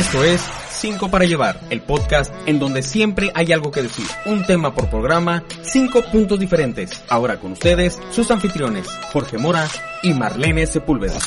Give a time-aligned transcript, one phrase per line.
[0.00, 4.06] Esto es 5 para llevar, el podcast en donde siempre hay algo que decir.
[4.24, 7.04] Un tema por programa, 5 puntos diferentes.
[7.10, 9.68] Ahora con ustedes, sus anfitriones, Jorge Mora
[10.02, 11.18] y Marlene Sepúlveda.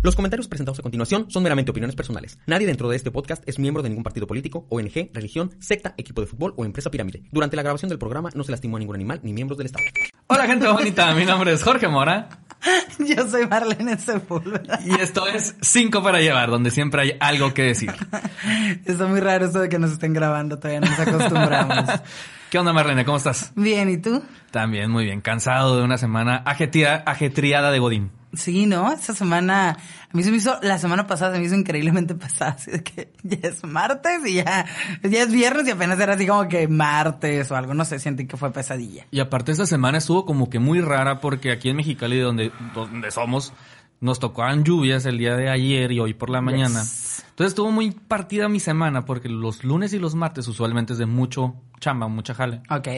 [0.00, 2.38] Los comentarios presentados a continuación son meramente opiniones personales.
[2.46, 6.20] Nadie dentro de este podcast es miembro de ningún partido político, ONG, religión, secta, equipo
[6.20, 7.22] de fútbol o empresa pirámide.
[7.32, 9.84] Durante la grabación del programa no se lastimó a ningún animal ni miembros del Estado.
[10.28, 12.28] Hola gente bonita, mi nombre es Jorge Mora
[13.00, 14.78] Yo soy Marlene Sepúlveda.
[14.84, 17.92] y esto es 5 para llevar, donde siempre hay algo que decir.
[18.84, 21.84] Está muy raro eso de que nos estén grabando, todavía no nos acostumbramos.
[22.50, 23.04] ¿Qué onda Marlene?
[23.04, 23.52] ¿Cómo estás?
[23.56, 24.22] Bien, ¿y tú?
[24.52, 28.10] También muy bien, cansado de una semana ajetria- ajetreada de Godín.
[28.34, 28.92] Sí, ¿no?
[28.92, 32.52] Esta semana, a mí se me hizo, la semana pasada se me hizo increíblemente pasada,
[32.52, 34.66] así de que ya es martes y ya,
[35.02, 38.26] ya es viernes y apenas era así como que martes o algo, no sé, sentí
[38.26, 39.06] que fue pesadilla.
[39.10, 43.10] Y aparte esta semana estuvo como que muy rara porque aquí en Mexicali, donde, donde
[43.10, 43.52] somos,
[44.00, 46.82] nos tocaban lluvias el día de ayer y hoy por la mañana.
[46.82, 47.24] Yes.
[47.30, 51.06] Entonces estuvo muy partida mi semana porque los lunes y los martes usualmente es de
[51.06, 52.62] mucho chamba, mucha jale.
[52.70, 52.88] Ok.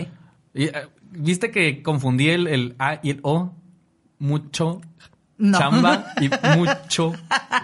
[0.54, 3.52] Y, eh, ¿Viste que confundí el, el A y el O?
[4.18, 4.80] Mucho
[5.40, 5.58] No.
[5.58, 7.12] chamba y mucho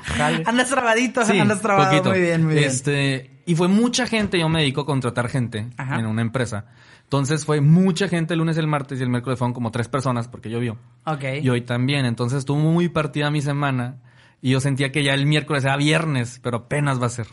[0.05, 0.43] jale.
[0.47, 1.91] Andas trabadito, Sí, andas trabado.
[1.91, 2.11] poquito.
[2.11, 2.65] Muy bien, muy bien.
[2.67, 5.99] Este, y fue mucha gente, yo me dedico a contratar gente Ajá.
[6.01, 6.65] en una empresa.
[7.05, 10.27] Entonces fue mucha gente el lunes, el martes y el miércoles fueron como tres personas
[10.27, 10.77] porque llovió.
[11.05, 11.23] Ok.
[11.43, 12.05] Y hoy también.
[12.07, 13.97] Entonces estuvo muy partida mi semana
[14.43, 17.29] y yo sentía que ya el miércoles era viernes, pero apenas va a ser.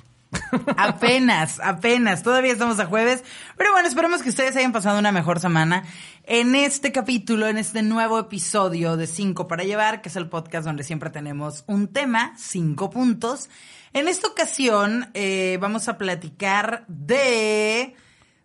[0.78, 2.24] Apenas, apenas.
[2.24, 3.24] Todavía estamos a jueves.
[3.58, 5.84] Pero bueno, esperemos que ustedes hayan pasado una mejor semana.
[6.24, 10.66] En este capítulo, en este nuevo episodio de 5 para llevar, que es el podcast
[10.66, 13.50] donde siempre tenemos un tema, cinco puntos.
[13.94, 17.96] En esta ocasión eh, vamos a platicar de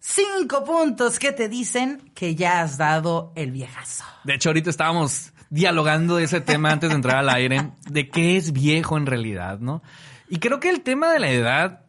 [0.00, 4.04] cinco puntos que te dicen que ya has dado el viejazo.
[4.24, 8.36] De hecho, ahorita estábamos dialogando de ese tema antes de entrar al aire, de qué
[8.36, 9.82] es viejo en realidad, ¿no?
[10.28, 11.80] Y creo que el tema de la edad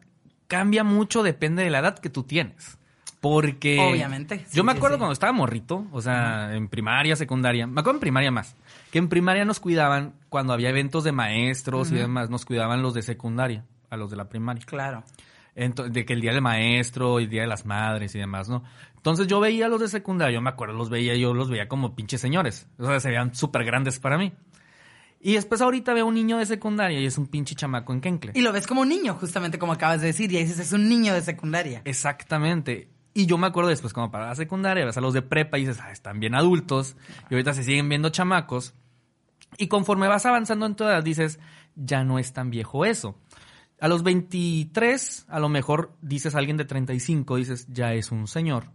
[0.48, 2.78] cambia mucho, depende de la edad que tú tienes.
[3.20, 3.78] Porque.
[3.80, 5.00] Obviamente, sí, yo me acuerdo sí.
[5.00, 7.66] cuando estaba morrito, o sea, en primaria, secundaria.
[7.66, 8.56] Me acuerdo en primaria más.
[8.90, 12.94] Que en primaria nos cuidaban cuando había eventos de maestros y demás, nos cuidaban los
[12.94, 14.64] de secundaria, a los de la primaria.
[14.64, 15.04] Claro.
[15.54, 18.62] Ento- de que el día del maestro, el día de las madres y demás, ¿no?
[18.96, 21.68] Entonces yo veía a los de secundaria, yo me acuerdo, los veía, yo los veía
[21.68, 22.68] como pinches señores.
[22.78, 24.32] O sea, se veían súper grandes para mí.
[25.22, 28.32] Y después ahorita veo un niño de secundaria y es un pinche chamaco en Kencle.
[28.34, 30.32] Y lo ves como un niño, justamente como acabas de decir.
[30.32, 31.82] Y ahí dices, es un niño de secundaria.
[31.84, 32.88] Exactamente.
[33.12, 35.66] Y yo me acuerdo después, como para la secundaria, ves a los de prepa y
[35.66, 36.96] dices, ah, están bien adultos.
[37.28, 38.72] Y ahorita se siguen viendo chamacos.
[39.58, 41.38] Y conforme vas avanzando en tu edad, dices,
[41.74, 43.18] ya no es tan viejo eso.
[43.78, 48.26] A los 23, a lo mejor dices a alguien de 35, dices, ya es un
[48.26, 48.70] señor.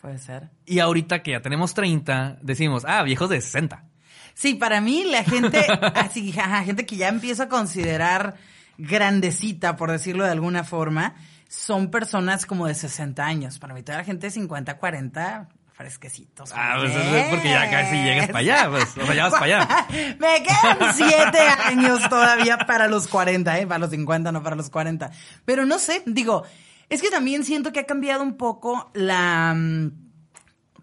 [0.00, 0.50] Puede ser.
[0.64, 3.84] Y ahorita que ya tenemos 30, decimos, ah, viejos de 60.
[4.34, 8.36] Sí, para mí la gente, así, ajá, gente que ya empiezo a considerar
[8.78, 11.14] grandecita, por decirlo de alguna forma,
[11.48, 13.58] son personas como de 60 años.
[13.58, 16.52] Para mí toda la gente de 50, 40, fresquecitos.
[16.54, 18.96] Ah, pues eso es porque ya casi llegas para allá, pues.
[18.96, 19.86] O sea, ya vas para allá.
[20.18, 23.66] Me quedan 7 años todavía para los 40, ¿eh?
[23.66, 25.10] Para los 50, no para los 40.
[25.44, 26.44] Pero no sé, digo,
[26.88, 29.54] es que también siento que ha cambiado un poco la...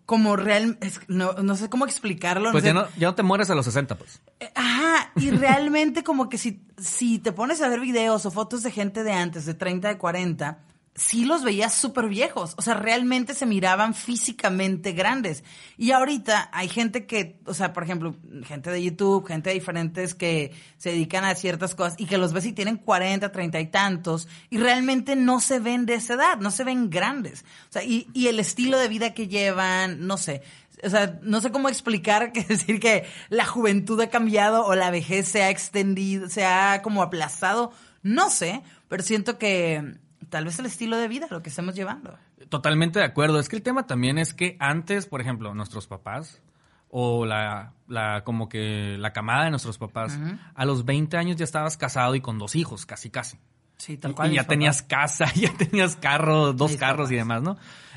[0.05, 0.77] Como real...
[0.81, 2.51] es- no, no sé cómo explicarlo.
[2.51, 4.21] Pues sé- ya no, ya no te mueres a los 60, pues.
[4.39, 8.63] eh, Ajá, y realmente como que si, si te pones a ver videos o fotos
[8.63, 10.59] de gente de antes, de 30, de 40,
[10.95, 12.53] sí los veías súper viejos.
[12.57, 15.43] O sea, realmente se miraban físicamente grandes.
[15.77, 18.15] Y ahorita hay gente que, o sea, por ejemplo,
[18.45, 22.33] gente de YouTube, gente de diferentes que se dedican a ciertas cosas y que los
[22.33, 26.37] ves y tienen 40, 30 y tantos y realmente no se ven de esa edad,
[26.37, 27.43] no se ven grandes.
[27.69, 30.43] O sea, y, y el estilo de vida que llevan, no sé.
[30.83, 34.91] O sea, no sé cómo explicar que decir que la juventud ha cambiado o la
[34.91, 37.71] vejez se ha extendido, se ha como aplazado.
[38.03, 39.97] No sé, pero siento que
[40.33, 42.17] tal vez el estilo de vida, lo que estamos llevando.
[42.49, 43.39] Totalmente de acuerdo.
[43.39, 46.41] Es que el tema también es que antes, por ejemplo, nuestros papás
[46.89, 50.17] o la, la como que la camada de nuestros papás,
[50.55, 53.37] a los 20 años ya estabas casado y con dos hijos, casi casi.
[53.77, 54.31] Sí, tal cual.
[54.31, 57.55] y ya tenías casa, ya tenías carro, dos Mis carros y demás, ¿no?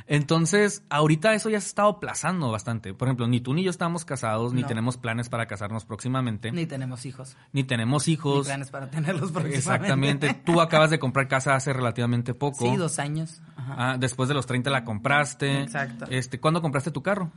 [0.09, 2.95] Entonces, ahorita eso ya se ha estado aplazando bastante.
[2.95, 6.61] Por ejemplo, ni tú ni yo estamos casados, ni tenemos planes para casarnos próximamente, ni,
[6.63, 7.37] Ni tenemos hijos.
[7.67, 8.47] tenemos Ni hijos.
[8.47, 9.59] planes para tenerlos próximamente.
[9.59, 10.35] Exactamente.
[10.45, 12.71] Tú acabas de comprar casa hace relativamente poco.
[12.71, 13.41] Sí, dos años.
[13.57, 13.75] Ajá.
[13.77, 15.63] Ah, después de los 30 la compraste.
[15.63, 16.07] Exacto.
[16.09, 17.33] Este, ¿Cuándo compraste tu carro?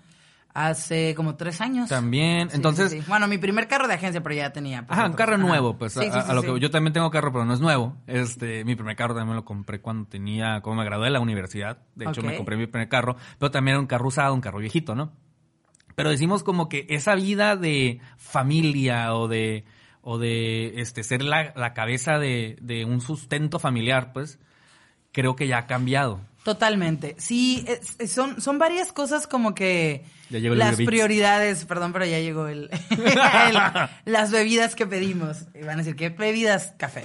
[0.54, 1.90] Hace como tres años.
[1.90, 2.50] También.
[2.50, 3.06] Sí, Entonces, sí, sí.
[3.07, 4.86] Bueno, mi primer carro de agencia, pero ya tenía.
[4.86, 5.44] pues, Ajá, un carro Ajá.
[5.44, 7.60] nuevo, pues Sí, a, sí, a lo que yo también tengo carro, pero no es
[7.60, 7.96] nuevo.
[8.07, 11.78] Este, mi primer carro también lo compré cuando tenía, como me gradué de la universidad.
[11.96, 14.57] De hecho, me compré mi primer carro, pero también era un carro usado, un carro
[14.60, 15.12] viejito, ¿no?
[15.96, 19.66] Pero decimos como que esa vida de familia o de
[20.01, 24.40] o de este ser la, la cabeza de, de un sustento familiar, pues
[25.12, 26.22] creo que ya ha cambiado.
[26.54, 27.16] Totalmente.
[27.19, 32.06] Sí, es- son, son varias cosas como que Ya llegó el las prioridades, perdón, pero
[32.06, 33.57] ya llegó el, el-
[34.06, 35.44] las bebidas que pedimos.
[35.54, 36.74] Y van a decir, ¿qué bebidas?
[36.80, 37.04] Café.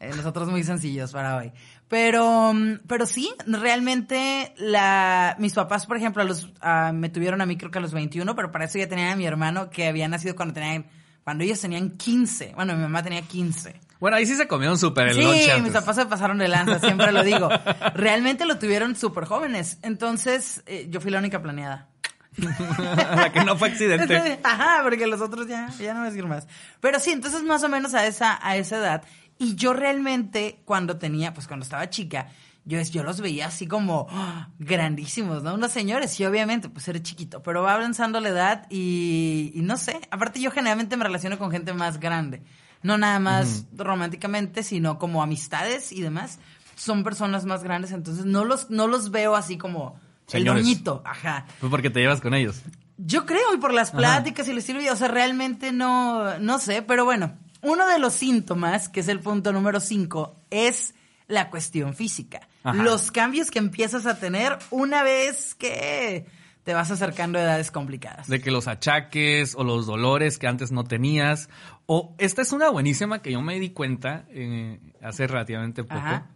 [0.00, 1.52] Eh, nosotros muy sencillos para hoy.
[1.88, 7.42] Pero, mm, pero sí, realmente la, mis papás, por ejemplo, a los, ah, me tuvieron
[7.42, 9.68] a mí creo que a los 21, pero para eso ya tenían a mi hermano
[9.68, 10.86] que había nacido cuando tenían,
[11.22, 12.52] cuando ellos tenían 15.
[12.54, 13.78] Bueno, mi mamá tenía 15.
[13.98, 15.62] Bueno, ahí sí se comió un super el Sí, antes.
[15.62, 17.48] mis papás se pasaron de lanza, siempre lo digo.
[17.94, 19.78] Realmente lo tuvieron súper jóvenes.
[19.82, 21.88] Entonces, eh, yo fui la única planeada.
[22.36, 24.40] la que no fue accidente.
[24.42, 26.46] Ajá, porque los otros ya, ya no a decir más.
[26.80, 29.02] Pero sí, entonces más o menos a esa, a esa edad.
[29.38, 32.28] Y yo realmente, cuando tenía, pues cuando estaba chica,
[32.64, 34.48] yo, yo los veía así como ¡ah!
[34.58, 35.54] grandísimos, ¿no?
[35.54, 39.76] Unos señores, sí, obviamente, pues era chiquito, pero va avanzando la edad y, y no
[39.76, 40.00] sé.
[40.10, 42.42] Aparte, yo generalmente me relaciono con gente más grande.
[42.82, 46.38] No nada más románticamente, sino como amistades y demás.
[46.76, 49.98] Son personas más grandes, entonces no los, no los veo así como
[50.32, 51.02] el doñito.
[51.04, 51.46] Ajá.
[51.60, 52.62] Fue porque te llevas con ellos.
[52.98, 56.38] Yo creo, y por las pláticas y el estilo de vida, o sea, realmente no,
[56.38, 60.94] no sé, pero bueno, uno de los síntomas, que es el punto número 5, es
[61.28, 62.48] la cuestión física.
[62.62, 62.82] Ajá.
[62.82, 66.26] Los cambios que empiezas a tener una vez que
[66.66, 68.26] te vas acercando a edades complicadas.
[68.26, 71.48] De que los achaques o los dolores que antes no tenías.
[71.86, 75.94] O esta es una buenísima que yo me di cuenta eh, hace relativamente poco.
[76.00, 76.26] Ajá.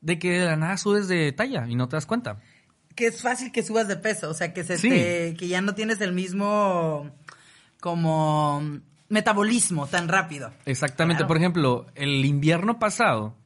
[0.00, 2.38] De que de la nada subes de talla y no te das cuenta.
[2.96, 4.88] Que es fácil que subas de peso, o sea, que se Sí.
[4.90, 7.10] te- que ya no tienes el mismo
[7.80, 8.62] como
[9.08, 10.52] metabolismo tan rápido.
[10.66, 11.18] Exactamente.
[11.20, 11.28] Claro.
[11.28, 13.36] Por ejemplo, el invierno pasado,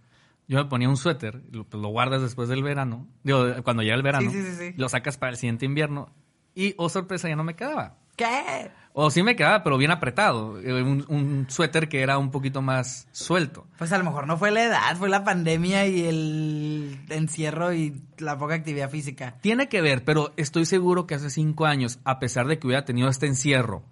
[0.48, 3.96] yo me ponía un suéter, lo, pues lo guardas después del verano, digo, cuando llega
[3.96, 4.74] el verano, sí, sí.
[4.76, 6.12] lo sacas para el siguiente invierno
[6.54, 7.96] y, oh sorpresa, ya no me quedaba.
[8.16, 8.70] ¿Qué?
[8.98, 10.58] O sí me quedaba, pero bien apretado.
[10.58, 13.66] Eh, Un, un suéter que era un poquito más suelto.
[13.76, 18.00] Pues a lo mejor no fue la edad, fue la pandemia y el encierro y
[18.16, 19.34] la poca actividad física.
[19.42, 22.86] Tiene que ver, pero estoy seguro que hace cinco años, a pesar de que hubiera
[22.86, 23.82] tenido este encierro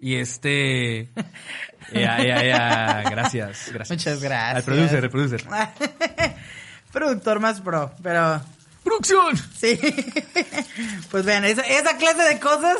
[0.00, 1.10] y este...
[1.92, 3.02] Ya, ya, ya.
[3.10, 3.90] Gracias, gracias.
[3.90, 4.56] Muchas gracias.
[4.56, 5.44] Al producer, al producer.
[6.92, 8.40] Productor más pro, pero
[8.82, 9.36] ¡Producción!
[9.56, 9.78] sí.
[11.10, 12.76] pues vean, esa, esa clase de cosas,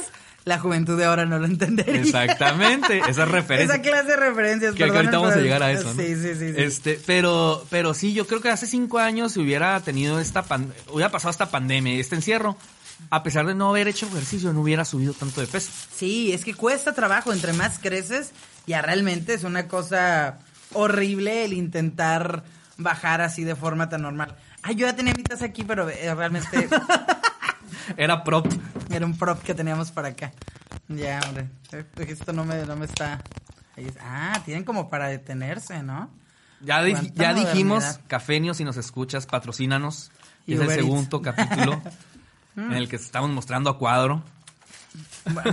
[0.48, 2.00] la juventud de ahora no lo entendería.
[2.00, 3.74] Exactamente, esa referencia.
[3.76, 4.74] Esa clase de referencias.
[4.74, 6.02] Que, ahorita vamos a llegar a eso, ¿no?
[6.02, 6.52] Sí, sí, sí.
[6.52, 6.54] sí.
[6.56, 10.72] Este, pero, pero sí, yo creo que hace cinco años si hubiera tenido esta pan-
[10.90, 12.56] hubiera pasado esta pandemia este encierro,
[13.10, 15.70] a pesar de no haber hecho ejercicio, no hubiera subido tanto de peso.
[15.94, 17.32] Sí, es que cuesta trabajo.
[17.32, 18.32] Entre más creces,
[18.66, 20.38] ya realmente es una cosa
[20.74, 22.42] horrible el intentar
[22.76, 24.36] bajar así de forma tan normal.
[24.62, 26.68] Ay, yo ya tenía mi taza aquí, pero eh, realmente
[27.96, 28.46] Era prop.
[28.90, 30.32] era un prop que teníamos para acá.
[30.88, 31.48] Ya, hombre.
[31.72, 33.20] Eh, Esto no me, no me está...
[34.00, 36.10] Ah, tienen como para detenerse, ¿no?
[36.60, 38.00] Ya, di- ya dijimos.
[38.08, 40.10] Cafenio, si nos escuchas, patrocínanos.
[40.46, 40.74] Y es el Eats.
[40.76, 41.80] segundo capítulo
[42.56, 44.22] en el que estamos mostrando a cuadro.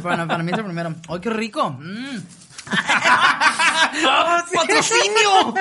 [0.01, 0.95] Bueno, para, mí es el primero.
[1.09, 1.69] ¡Ay, qué rico!
[1.71, 2.17] Mm.
[4.53, 5.53] ¡Patrocinio!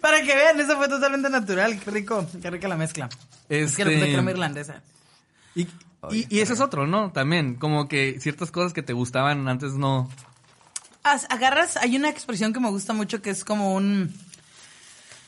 [0.00, 1.78] Para que vean, eso fue totalmente natural.
[1.78, 3.08] Qué rico, qué rica la mezcla.
[3.48, 4.82] Es que le puse Este- crema irlandesa.
[5.56, 5.66] Y,
[6.12, 7.10] y, y eso es otro, ¿no?
[7.10, 10.08] También, como que ciertas cosas que te gustaban antes no.
[11.02, 14.12] As- agarras, hay una expresión que me gusta mucho que es como un,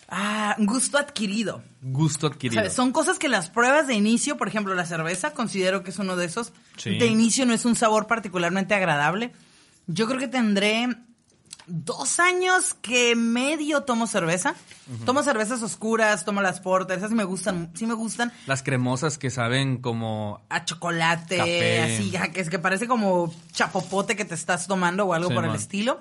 [0.09, 1.63] ah, gusto adquirido.
[1.83, 2.61] Gusto adquirido.
[2.61, 2.75] ¿Sabes?
[2.75, 6.17] Son cosas que las pruebas de inicio, por ejemplo, la cerveza, considero que es uno
[6.17, 6.53] de esos.
[6.77, 6.99] Sí.
[6.99, 9.33] De inicio no es un sabor particularmente agradable.
[9.87, 10.89] Yo creo que tendré
[11.69, 14.55] dos años que medio tomo cerveza.
[15.05, 18.33] Tomo cervezas oscuras, tomo las porter, esas sí me gustan, sí me gustan.
[18.47, 20.41] Las cremosas que saben como.
[20.49, 21.83] A chocolate, Café.
[21.83, 25.35] así, ja, que es que parece como chapopote que te estás tomando o algo Sí,
[25.35, 26.01] por el estilo.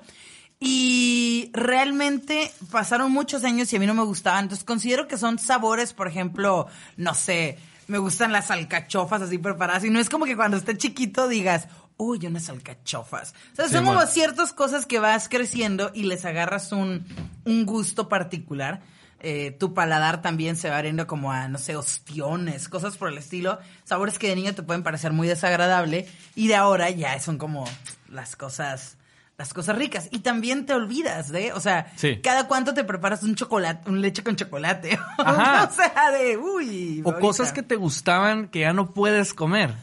[0.59, 4.45] Y realmente pasaron muchos años y a mí no me gustaban.
[4.45, 9.83] Entonces considero que son sabores, por ejemplo, no sé, me gustan las alcachofas así preparadas.
[9.83, 13.33] Y no es como que cuando esté chiquito digas, uy, unas alcachofas.
[13.53, 17.05] O sea, Sí, son como ciertas cosas que vas creciendo y les agarras un,
[17.45, 18.81] un gusto particular.
[19.19, 23.17] Eh, tu paladar también se va abriendo como a, no sé, ostiones, cosas por el
[23.17, 23.57] estilo.
[23.83, 27.65] Sabores que de niño te pueden parecer muy desagradable y de ahora ya son como
[28.09, 28.97] las cosas,
[29.39, 30.07] las cosas ricas.
[30.11, 32.21] Y también te olvidas de, o sea, Sí.
[32.21, 34.99] cada cuánto te preparas un chocolate, un leche con chocolate.
[35.17, 35.63] Ajá.
[35.71, 37.01] o sea, de, uy.
[37.03, 37.19] O ahorita.
[37.21, 39.73] cosas que te gustaban que ya no puedes comer.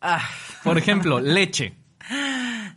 [0.00, 0.22] Ah,
[0.64, 1.74] Por ejemplo, leche.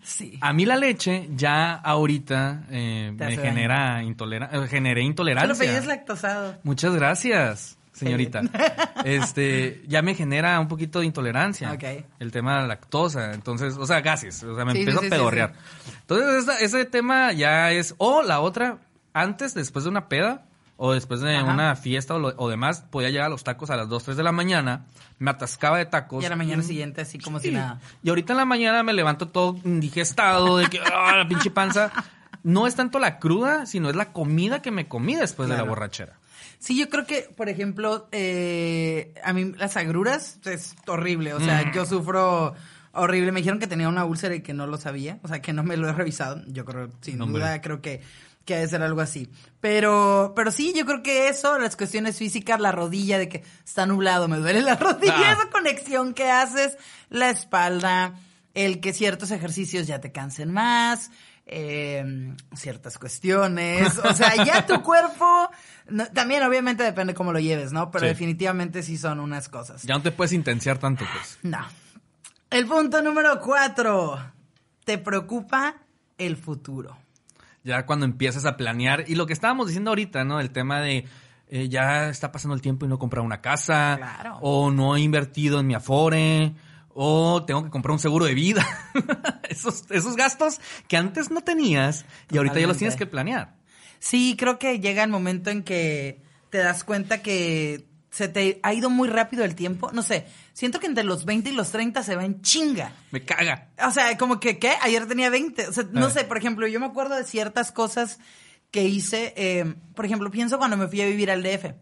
[0.03, 0.38] sí.
[0.42, 4.68] A mí la leche ya ahorita eh, me genera intolerancia.
[4.68, 5.65] generé intolerancia.
[5.65, 6.58] pedís lactosado.
[6.63, 7.77] Muchas gracias.
[7.94, 8.42] señorita,
[9.06, 11.72] este, ya me genera un poquito de intolerancia.
[11.72, 11.84] Ok.
[12.20, 13.34] El tema de la lactosa.
[13.34, 14.44] Entonces, o sea, gases.
[14.44, 15.53] O sea, me Sí, empiezo a pedorrear.
[16.01, 18.80] Entonces, esa- ese tema ya es, o la otra,
[19.13, 20.46] antes, después de una peda,
[20.77, 21.53] o después de Ajá.
[21.53, 24.18] una fiesta o, lo- o demás, podía llegar a los tacos a las 2, 3
[24.18, 24.86] de la mañana,
[25.20, 26.24] me atascaba de tacos.
[26.24, 27.80] Y a la mañana siguiente, así como si nada.
[28.03, 31.92] Y ahorita en la mañana me levanto todo indigestado, de que, ah, la pinche panza.
[32.44, 35.63] No es tanto la cruda, sino es la comida que me comí después de la
[35.63, 36.18] borrachera.
[36.60, 41.34] Sí, yo creo que, por ejemplo, eh, a mí las agruras es horrible.
[41.34, 42.53] O sea, yo sufro
[42.94, 43.32] horrible.
[43.32, 45.20] Me dijeron que tenía una úlcera y que no lo sabía.
[45.24, 46.42] O sea, que no me lo he revisado.
[46.48, 47.44] Yo creo, sin hombre.
[47.44, 48.01] duda, creo que,
[48.45, 49.29] que debe ser algo así.
[49.62, 53.85] Pero, pero sí, yo creo que eso, las cuestiones físicas, la rodilla, de que está
[53.85, 55.33] nublado, me duele la rodilla, Ah.
[55.39, 56.77] esa conexión que haces,
[57.09, 58.15] la espalda,
[58.53, 61.09] el que ciertos ejercicios ya te cansen más.
[61.45, 65.50] eh, ciertas cuestiones, o sea, ya tu cuerpo,
[65.89, 67.91] no- también obviamente depende cómo lo lleves, ¿no?
[67.91, 68.07] Pero Sí.
[68.09, 69.83] definitivamente sí son unas cosas.
[69.83, 71.39] Ya no te puedes intensiar tanto, pues.
[71.43, 71.59] No.
[72.50, 74.17] El punto número cuatro,
[74.85, 75.75] te preocupa
[76.17, 76.97] el futuro.
[77.63, 79.05] Ya cuando empiezas a planear.
[79.08, 80.39] Y lo que estábamos diciendo ahorita, ¿no?
[80.39, 81.05] El tema de
[81.48, 83.96] eh, ya está pasando el tiempo y no he comprado una casa.
[83.98, 84.38] Claro.
[84.41, 86.53] O no he invertido en mi Afore.
[86.89, 88.65] O tengo que comprar un seguro de vida.
[89.50, 93.55] esos, esos gastos que antes no tenías y ahorita ya los tienes que planear.
[94.00, 98.74] Sí, creo que llega el momento en que te das cuenta que se te ha
[98.75, 99.89] ido muy rápido el tiempo.
[99.91, 102.93] No sé, siento que entre los 20 y los 30 se va en chinga.
[103.10, 103.70] Me caga.
[103.88, 104.74] O sea, como que, ¿qué?
[104.82, 105.67] Ayer tenía 20.
[105.67, 106.10] O sea, no Ah.
[106.12, 108.20] sé, por ejemplo, yo me acuerdo de ciertas cosas
[108.70, 109.34] que hice.
[109.36, 111.74] eh, por ejemplo, pienso cuando me fui a vivir al DF.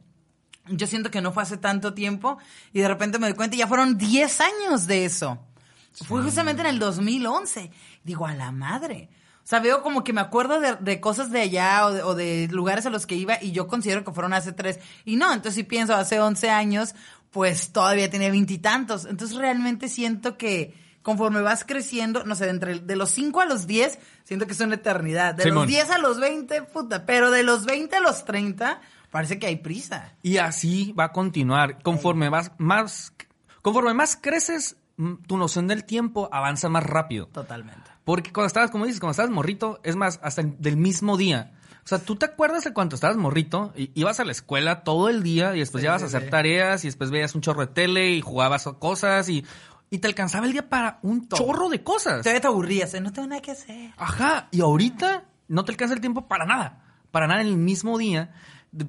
[0.70, 2.38] Yo siento que no fue hace tanto tiempo
[2.72, 5.38] y de repente me doy cuenta y ya fueron 10 años de eso.
[6.08, 7.72] Fue justamente en el 2011.
[8.06, 9.10] Digo, a la madre.
[9.44, 12.16] O sea, veo como que me acuerdo de, de cosas de allá o de, o
[12.16, 14.80] de lugares a los que iba y yo considero que fueron hace tres.
[15.04, 16.96] Y no, entonces si pienso hace 11 años,
[17.32, 19.06] pues todavía tiene veintitantos.
[19.06, 23.46] Entonces realmente siento que conforme vas creciendo, no sé, de entre de los 5 a
[23.46, 25.36] los 10, siento que es una eternidad.
[25.36, 25.60] De Simón.
[25.60, 27.06] los 10 a los 20, puta.
[27.06, 30.14] Pero de los 20 a los 30, parece que hay prisa.
[30.22, 31.82] Y así va a continuar.
[31.82, 33.14] Conforme vas más,
[33.62, 34.78] conforme más creces,
[35.28, 37.28] tu noción del tiempo avanza más rápido.
[37.28, 37.91] Totalmente.
[38.12, 41.54] Porque cuando estabas, como dices, cuando estabas morrito, es más, hasta el- del mismo día.
[41.86, 43.72] O sea, ¿tú te acuerdas de cuando estabas morrito?
[43.78, 46.24] Y ibas a la escuela todo el día y después Sí, ya ibas a hacer
[46.26, 46.30] sí.
[46.30, 49.46] tareas y después veías un chorro de tele y jugabas cosas y,
[49.90, 52.20] y te alcanzaba el día para un chorro de cosas.
[52.24, 53.00] Todavía te aburrías, ¿eh?
[53.00, 53.92] No tengo nada que hacer.
[53.96, 57.98] Ajá, y ahorita no te alcanza el tiempo para nada, para nada en el mismo
[57.98, 58.34] día,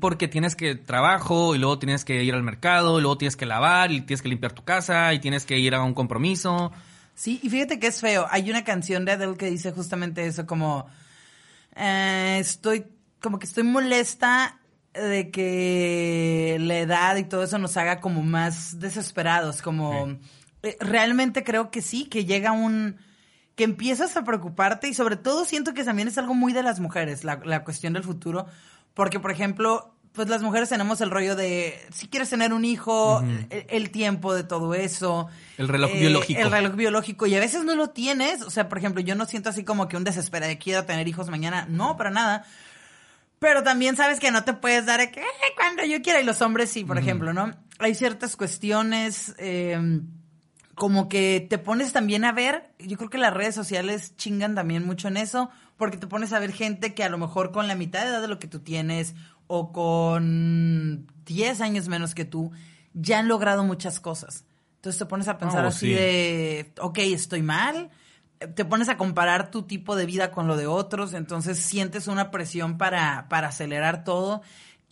[0.01, 3.47] porque tienes que trabajo y luego tienes que ir al mercado, y luego tienes que
[3.47, 6.73] lavar y tienes que limpiar tu casa y tienes que ir a un compromiso.
[7.23, 8.27] Sí, y fíjate que es feo.
[8.31, 10.89] Hay una canción de Adele que dice justamente eso, como
[11.77, 12.85] eh, estoy,
[13.21, 14.59] como que estoy molesta
[14.93, 20.19] de que la edad y todo eso nos haga como más desesperados, como
[20.65, 22.97] eh, realmente creo que sí, que llega un
[23.55, 26.81] que empiezas a preocuparte y sobre todo siento que también es algo muy de las
[26.81, 28.47] mujeres, la, la cuestión del futuro,
[28.95, 33.23] porque por ejemplo, pues las mujeres tenemos el rollo de si quieres tener un hijo,
[33.51, 36.41] el, el tiempo de todo eso, El reloj eh, biológico.
[36.41, 37.27] el reloj biológico.
[37.27, 39.89] Y a veces no lo tienes, o sea, por ejemplo, yo no siento así como
[39.89, 42.45] que un desespero de quiero tener hijos mañana, no, para nada.
[43.39, 45.25] Pero también sabes que no te puedes dar que "Eh,
[45.57, 47.51] cuando yo quiera y los hombres sí, por ejemplo, ¿no?
[47.81, 50.01] Hay ciertas cuestiones eh,
[50.75, 54.85] como que te pones también a ver, yo creo que las redes sociales chingan también
[54.87, 57.75] mucho en eso, porque te pones a ver gente que a lo mejor con la
[57.75, 59.15] mitad de edad de lo que tú tienes
[59.55, 62.53] o con 10 años menos que tú,
[62.95, 64.47] ya han logrado muchas cosas.
[64.77, 65.93] Entonces te pones a pensar Oh, así sí.
[65.93, 67.91] de, ok, estoy mal,
[68.39, 72.31] te pones a comparar tu tipo de vida con lo de otros, entonces sientes una
[72.31, 74.41] presión para, para acelerar todo.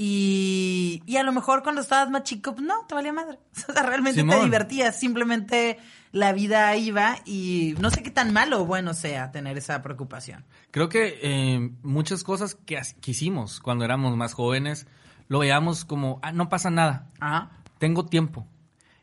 [0.03, 3.39] Y, y a lo mejor cuando estabas más chico, pues no, te valía madre.
[3.69, 5.77] O sea, realmente te divertías, simplemente
[6.11, 10.47] la vida iba y no sé qué tan malo o bueno sea tener esa preocupación.
[10.71, 14.87] Creo que eh, muchas cosas que, que hicimos cuando éramos más jóvenes
[15.29, 17.51] lo veíamos como, ah, no pasa nada, Ajá.
[17.77, 18.47] tengo tiempo.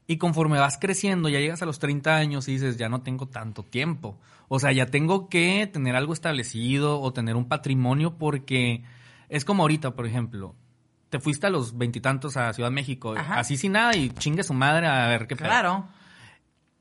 [0.08, 3.28] Y conforme vas creciendo, ya llegas a los 30 años y dices, ya no tengo
[3.28, 4.18] tanto tiempo.
[4.48, 8.84] O sea, ya tengo que tener algo establecido o tener un patrimonio porque
[9.30, 10.56] es como ahorita, por ejemplo.
[11.10, 13.40] Te fuiste a los veintitantos a Ciudad de México, Ajá.
[13.40, 15.48] así sin nada y chingue su madre a ver qué pedo.
[15.48, 15.88] Claro.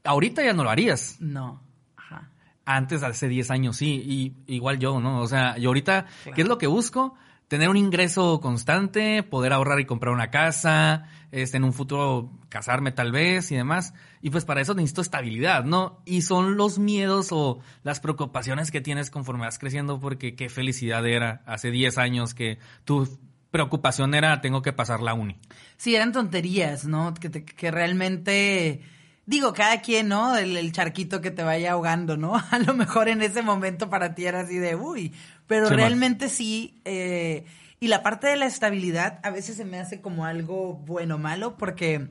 [0.05, 1.17] Ahorita ya no lo harías.
[1.21, 1.63] No.
[1.97, 2.31] Ajá.
[2.65, 5.21] Antes, hace 10 años, sí, y igual yo, ¿no?
[5.21, 7.15] O sea, yo ahorita, ¿qué es lo que busco?
[7.49, 12.91] Tener un ingreso constante, poder ahorrar y comprar una casa, este, en un futuro casarme
[12.91, 13.95] tal vez y demás.
[14.21, 16.03] Y pues para eso necesito estabilidad, ¿no?
[16.05, 21.07] Y son los miedos o las preocupaciones que tienes conforme vas creciendo, porque qué felicidad
[21.07, 23.09] era hace 10 años que tu
[23.57, 25.37] preocupación era tengo que pasar la uni.
[25.77, 27.15] Sí, eran tonterías, ¿no?
[27.15, 28.83] Que, te- que realmente,
[29.27, 30.37] digo, cada quien, ¿no?
[30.37, 32.35] El, el charquito que te vaya ahogando, ¿no?
[32.51, 35.15] A lo mejor en ese momento para ti era así de, uy,
[35.47, 35.81] pero Sí, man.
[35.81, 36.81] realmente sí.
[36.85, 37.45] eh,
[37.81, 41.19] y la parte de la estabilidad a veces se me hace como algo bueno o
[41.19, 42.09] malo porque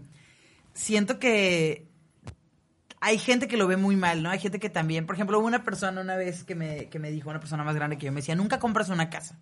[0.73, 1.87] siento que
[3.01, 4.29] hay gente que lo ve muy mal, ¿no?
[4.29, 7.11] Hay gente que también, por ejemplo, hubo una persona una vez que me, que me
[7.11, 9.39] dijo, una persona más grande que yo, me decía, nunca compras una casa.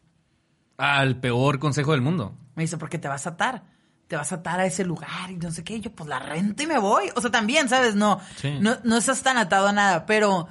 [0.77, 2.35] Al peor consejo del mundo.
[2.55, 3.63] Me dice, porque te vas a atar.
[4.07, 5.75] Te vas a atar a ese lugar y no sé qué.
[5.77, 7.05] Y yo, pues la rento y me voy.
[7.15, 7.95] O sea, también, ¿sabes?
[7.95, 8.57] No, Sí.
[8.59, 10.05] no, no estás tan atado a nada.
[10.05, 10.47] Pero,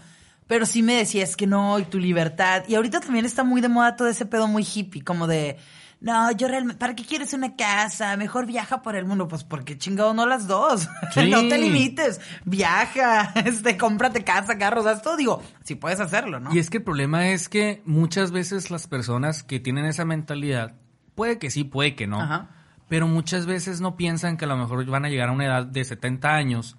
[0.46, 2.64] pero sí me decía, es que no, y tu libertad.
[2.66, 5.58] Y ahorita también está muy de moda todo ese pedo muy hippie, como de,
[6.02, 8.16] no, yo realmente, ¿para qué quieres una casa?
[8.16, 9.28] Mejor viaja por el mundo.
[9.28, 10.88] Pues porque chingado no las dos.
[11.12, 11.30] Sí.
[11.30, 12.20] no te limites.
[12.44, 15.16] Viaja, este, cómprate casa, carros, haz todo.
[15.16, 16.54] Digo, si puedes hacerlo, ¿no?
[16.54, 20.74] Y es que el problema es que muchas veces las personas que tienen esa mentalidad,
[21.14, 22.48] puede que sí, puede que no, Ajá.
[22.88, 25.66] pero muchas veces no piensan que a lo mejor van a llegar a una edad
[25.66, 26.76] de 70 años,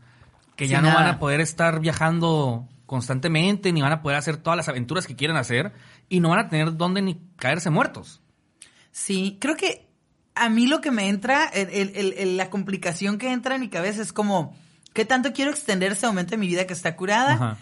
[0.56, 4.58] que ya no van a poder estar viajando constantemente, ni van a poder hacer todas
[4.58, 5.74] las aventuras que quieren hacer,
[6.10, 8.23] y no van a tener dónde ni caerse muertos.
[8.94, 9.86] Sí, creo que
[10.36, 13.70] a mí lo que me entra, el- el- el- la complicación que entra en mi
[13.70, 14.56] cabeza es como,
[14.94, 17.34] ¿qué tanto quiero extender ese momento de mi vida que está curada?
[17.34, 17.58] Ajá.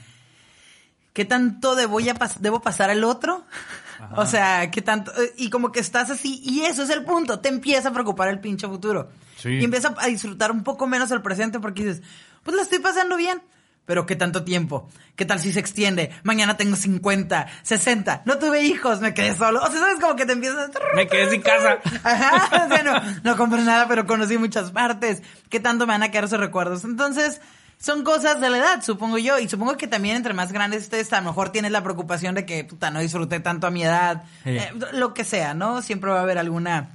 [1.13, 3.45] ¿Qué tanto debo, ya pas- debo pasar al otro?
[4.17, 5.11] O sea, ¿qué tanto?
[5.21, 8.29] eh, Y como que estás así, y eso es el punto, te empieza a preocupar
[8.29, 9.11] el pinche futuro.
[9.37, 9.49] Sí.
[9.49, 12.01] Y empieza a disfrutar un poco menos el presente porque dices,
[12.41, 13.43] pues la estoy pasando bien.
[13.91, 14.87] Pero ¿qué tanto tiempo?
[15.17, 16.11] ¿Qué tal si se extiende?
[16.23, 19.61] Mañana tengo 50, 60, no tuve hijos, me quedé solo.
[19.61, 19.99] O sea, ¿sabes?
[19.99, 20.95] Como que te empiezas a...
[20.95, 21.79] Me quedé sin casa.
[22.05, 25.21] Ajá, o sea, no, no compré nada, pero conocí muchas partes.
[25.49, 26.85] ¿Qué tanto me van a quedar esos recuerdos?
[26.85, 27.41] Entonces,
[27.79, 29.39] son cosas de la edad, supongo yo.
[29.39, 32.45] Y supongo que también entre más grandes estés, a lo mejor tienes la preocupación de
[32.45, 34.23] que, puta, no disfruté tanto a mi edad.
[34.45, 34.51] Sí.
[34.51, 35.81] Eh, lo que sea, ¿no?
[35.81, 36.91] Siempre va a haber alguna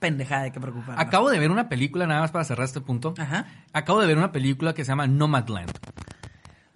[0.00, 0.98] pendejada de que preocupar.
[0.98, 3.14] Acabo de ver una película, nada más para cerrar este punto.
[3.18, 3.46] Ajá.
[3.72, 5.70] Acabo de ver una película que se llama Nomadland.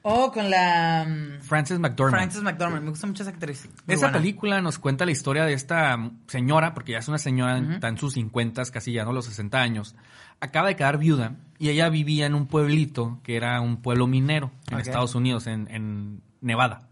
[0.07, 1.07] Oh, con la...
[1.09, 2.15] mm, Frances McDormand.
[2.21, 2.85] Frances McDormand.
[2.85, 3.67] Me gusta mucho esa actriz.
[3.87, 4.19] Muy Esa buena.
[4.19, 5.97] película nos cuenta la historia de esta
[6.27, 9.59] señora, porque ya es una señora, está en sus 50, casi ya no los 60
[9.59, 9.95] años.
[10.41, 14.51] Acaba de quedar viuda y ella vivía en un pueblito que era un pueblo minero
[14.71, 14.79] en.
[14.79, 16.89] Estados Unidos, en, en Nevada.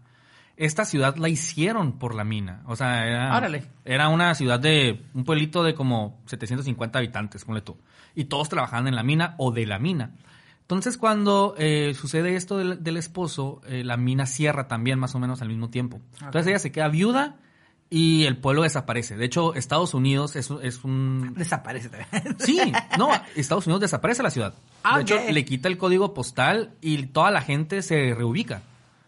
[0.57, 2.61] Esta ciudad la hicieron por la mina.
[2.65, 3.65] O sea, era, Órale.
[3.85, 7.77] era una ciudad de un pueblito de como 750 habitantes, ponle tú.
[8.15, 10.11] Y todos trabajaban en la mina o de la mina.
[10.63, 15.19] Entonces, cuando eh, sucede esto del, del esposo, eh, la mina cierra también más o
[15.19, 16.01] menos al mismo tiempo.
[16.21, 17.35] Entonces ella se queda viuda
[17.89, 19.15] y el pueblo desaparece.
[19.17, 21.33] De hecho, Estados Unidos es, es un...
[21.37, 21.89] Desaparece.
[22.39, 22.59] Sí,
[22.97, 24.55] no, Estados Unidos desaparece la ciudad.
[24.83, 28.61] Ah, De hecho, le quita el código postal y toda la gente se reubica.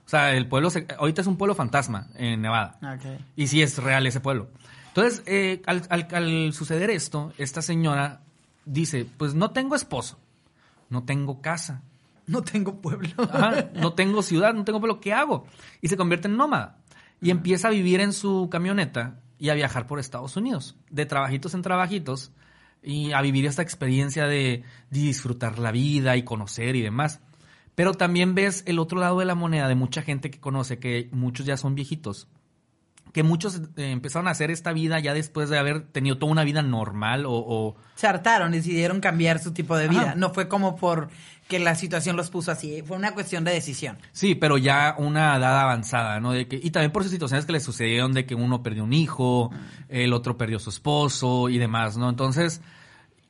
[0.06, 2.78] O sea, el pueblo, se- ahorita es un pueblo fantasma en Nevada.
[2.96, 3.22] Ok.
[3.38, 4.50] Y sí es real ese pueblo.
[4.90, 8.22] Entonces, eh, al, al- al suceder esto, esta señora
[8.66, 10.20] dice, pues no tengo esposo,
[10.90, 11.84] no tengo casa,
[12.28, 13.10] No tengo pueblo.
[13.18, 15.46] Ajá, no tengo ciudad, no tengo pueblo, ¿qué hago?
[15.82, 16.78] Y se convierte en nómada.
[17.22, 21.54] Y empieza a vivir en su camioneta y a viajar por Estados Unidos, de trabajitos
[21.54, 22.32] en trabajitos,
[22.84, 27.20] y a vivir esta experiencia de, de disfrutar la vida y conocer y demás.
[27.74, 31.10] Pero también ves el otro lado de la moneda de mucha gente que conoce, que
[31.12, 32.28] muchos ya son viejitos,
[33.16, 36.44] que muchos eh, empezaron a hacer esta vida ya después de haber tenido toda una
[36.44, 40.02] vida normal o- o se hartaron decidieron cambiar su tipo de vida.
[40.02, 40.16] Ajá.
[40.16, 41.08] No fue como por
[41.48, 44.00] que la situación los puso así, fue una cuestión de decisión.
[44.12, 46.34] Sí, pero ya una edad avanzada, ¿no?
[46.34, 48.92] De que, y también por sus situaciones que le sucedieron de que uno perdió un
[48.92, 49.50] hijo,
[49.88, 52.10] el otro perdió su esposo y demás, ¿no?
[52.10, 52.60] Entonces,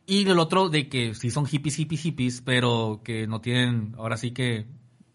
[0.07, 4.17] y el otro de que sí son hippies, hippies, hippies, pero que no tienen ahora
[4.17, 4.65] sí que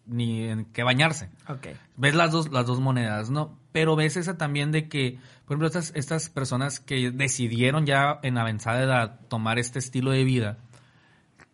[0.05, 1.29] ni en qué bañarse.
[1.49, 1.67] Ok.
[1.97, 3.59] Ves las dos, las dos monedas, ¿no?
[3.71, 8.37] Pero ves esa también de que, por ejemplo, estas, estas personas que decidieron ya en
[8.37, 10.57] avanzada edad tomar este estilo de vida,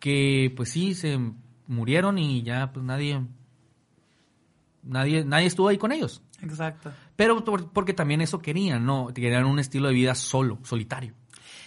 [0.00, 1.18] que pues sí, se
[1.66, 3.22] murieron y ya pues nadie,
[4.82, 6.22] nadie, nadie estuvo ahí con ellos.
[6.42, 6.92] Exacto.
[7.16, 9.08] Pero por- porque también eso querían, ¿no?
[9.14, 11.14] Querían un estilo de vida solo, solitario.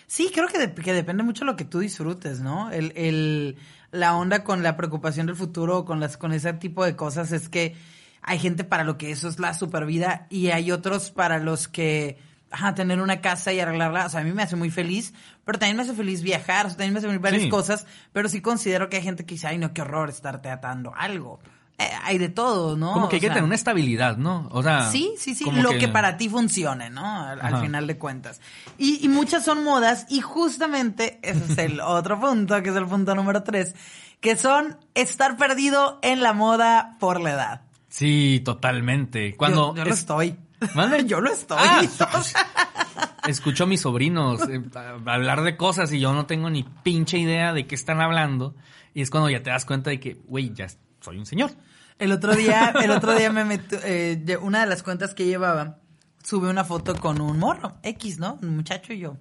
[0.07, 2.71] Sí, creo que, de- que depende mucho de lo que tú disfrutes, ¿no?
[2.71, 3.57] El, el,
[3.91, 7.47] la onda con la preocupación del futuro, con, las, con ese tipo de cosas, es
[7.49, 7.75] que
[8.21, 11.67] hay gente para lo que eso es la super vida y hay otros para los
[11.67, 12.17] que,
[12.51, 15.13] ajá, tener una casa y arreglarla, o sea, a mí me hace muy feliz,
[15.45, 17.49] pero también me hace feliz viajar, o sea, también me hace feliz varias Sí.
[17.49, 20.93] cosas, pero sí considero que hay gente que dice, ay, no, qué horror estarte atando
[20.95, 21.39] algo.
[21.79, 22.93] Eh, hay de todo, ¿no?
[22.93, 24.47] Como que O hay que tener una estabilidad, ¿no?
[24.51, 25.87] O sea, Sí, sí, sí, lo que...
[25.87, 27.23] para ti funcione, ¿no?
[27.23, 28.39] Al, final de cuentas.
[28.77, 32.85] Y, y muchas son modas y justamente ese es el otro punto, que es el
[32.85, 33.73] punto número tres,
[34.19, 37.61] que son estar perdido en la moda por la edad.
[37.91, 39.35] Sí, totalmente.
[39.35, 40.37] Cuando yo, yo lo es- estoy.
[40.75, 41.03] ¿Mande?
[41.07, 41.57] yo lo estoy.
[41.59, 41.81] Ah,
[43.27, 44.61] escucho a mis sobrinos eh,
[45.05, 48.55] hablar de cosas y yo no tengo ni pinche idea de qué están hablando.
[48.93, 50.67] Y es cuando ya te das cuenta de que, güey, ya
[51.01, 51.51] soy un señor.
[51.99, 55.79] El otro día, el otro día me metió, eh, una de las cuentas que llevaba,
[56.23, 58.39] sube una foto con un morro, X, ¿no?
[58.41, 59.17] Un muchacho y yo.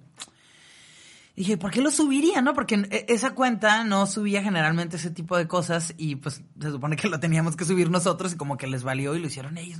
[1.41, 2.53] Dije, ¿por qué lo subiría, no?
[2.53, 6.95] Porque e- esa cuenta no subía generalmente ese tipo de cosas y pues se supone
[6.95, 9.79] que lo teníamos que subir nosotros y como que les valió y lo hicieron ellos.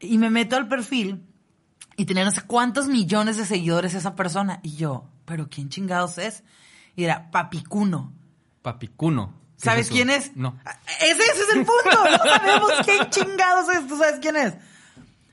[0.00, 1.22] Y me meto al perfil
[1.98, 4.60] y tenía no sé cuántos millones de seguidores esa persona.
[4.62, 6.44] Y yo, ¿pero quién chingados es?
[6.96, 8.14] Y era Papicuno.
[8.62, 9.34] Papicuno.
[9.58, 10.34] ¿Qué ¿Sabes quién es?
[10.34, 10.58] No.
[11.02, 12.04] Ese, ese es el punto.
[12.10, 13.86] No sabemos quién chingados es.
[13.86, 14.54] ¿Tú sabes quién es?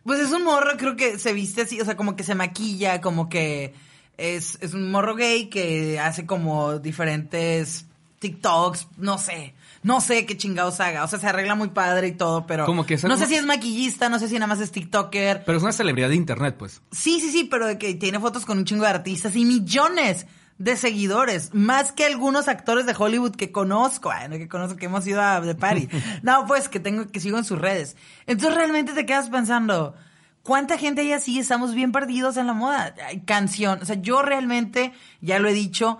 [0.03, 2.99] Pues es un morro, creo que se viste así, o sea, como que se maquilla,
[2.99, 3.73] como que
[4.19, 7.85] es, es un morro gay que hace como diferentes
[8.19, 9.53] TikToks, no sé.
[9.81, 11.05] No sé qué chingados haga.
[11.05, 12.65] O sea, se arregla muy padre y todo, pero.
[12.65, 15.43] Como que no sé si es maquillista, no sé si nada más es TikToker.
[15.45, 16.81] Pero es una celebridad de internet, pues.
[16.91, 20.25] Sí, sí, sí, pero de que tiene fotos con un chingo de artistas y millones
[20.57, 24.87] de seguidores, más que algunos actores de Hollywood que conozco, ay, no que conozco que
[24.87, 25.87] hemos ido a de party.
[26.21, 27.95] No, pues que tengo que sigo en sus redes.
[28.27, 29.95] Entonces realmente te quedas pensando,
[30.43, 31.39] ¿cuánta gente hay así?
[31.39, 32.95] Estamos bien perdidos en la moda.
[33.25, 35.97] Canción, o sea, yo realmente ya lo he dicho,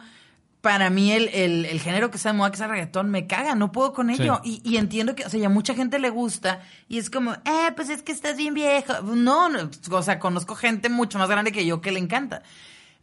[0.62, 3.28] para mí el, el, el género que está de moda, que es el reggaetón, me
[3.28, 4.42] caga, no puedo con ello.
[4.44, 7.72] Y, y entiendo que, o sea, ya mucha gente le gusta y es como, eh,
[7.76, 9.02] pues es que estás bien viejo.
[9.04, 12.44] No, no, o sea, conozco gente mucho más grande que yo que le encanta.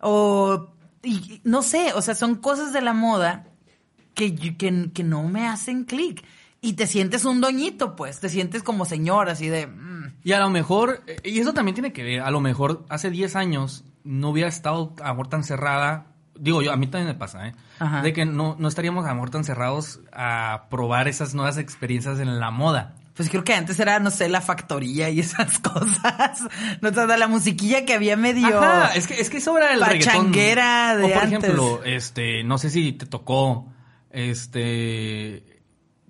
[0.00, 0.68] O,
[1.02, 3.46] y, no sé, o sea, son cosas de la moda
[4.14, 6.24] que, que, que no me hacen clic.
[6.60, 9.66] Y te sientes un doñito, pues, te sientes como señor, así de...
[10.26, 13.10] Y a lo mejor, eh, y eso también tiene que ver, a lo mejor hace
[13.10, 16.06] 10 años no hubiera estado a lo mejor tan cerrada.
[16.34, 17.54] Digo yo, a mí también me pasa, ¿eh?
[17.78, 18.02] Ajá.
[18.02, 22.18] De que no, no estaríamos a lo mejor tan cerrados a probar esas nuevas experiencias
[22.18, 22.96] en la moda.
[23.14, 26.42] Pues creo que antes era, no sé, la factoría y esas cosas.
[26.80, 28.48] No sé, la musiquilla que había medio...
[28.60, 30.12] Ajá, es que, es que sobra el reggaetón.
[30.12, 31.38] Pachanguera de o por antes.
[31.38, 33.72] ejemplo, este, no sé si te tocó,
[34.10, 35.55] este,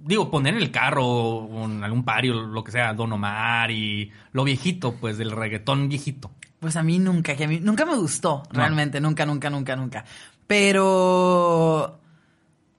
[0.06, 4.44] digo, poner en el carro en algún pario, lo que sea, Don Omar y lo
[4.44, 6.30] viejito, pues, del reggaetón viejito.
[6.60, 8.58] Pues a mí nunca, que a mí nunca me gustó, No.
[8.60, 10.04] realmente, nunca, nunca, nunca, nunca.
[10.46, 11.98] Pero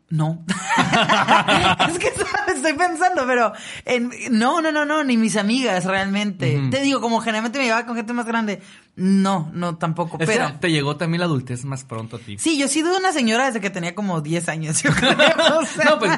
[0.10, 0.44] no.
[1.90, 2.56] es que ¿sabes?
[2.56, 3.54] estoy pensando, pero
[3.86, 6.62] en- no, no, no, no, ni mis amigas realmente.
[6.72, 8.62] Te digo, como generalmente me llevaba con gente más grande,
[8.96, 12.38] no, no tampoco, Es pero te llegó también la adultez más pronto a ti.
[12.40, 15.12] Sí, yo he sido una señora desde que tenía como 10 años, yo creo.
[15.60, 15.86] o sea.
[15.88, 16.12] No, pues,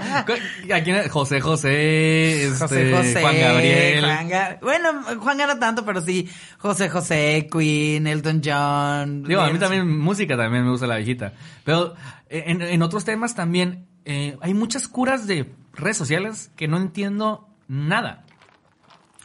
[0.73, 4.05] aquí José José, este, José José, Juan Gabriel.
[4.05, 9.23] Juan Ga- bueno, Juan Ga no tanto, pero sí, José José, Queen, Elton John.
[9.23, 11.33] Digo, a mí también música también me gusta la viejita.
[11.65, 11.95] Pero
[12.29, 17.47] en, en otros temas también eh, hay muchas curas de redes sociales que no entiendo
[17.67, 18.25] nada.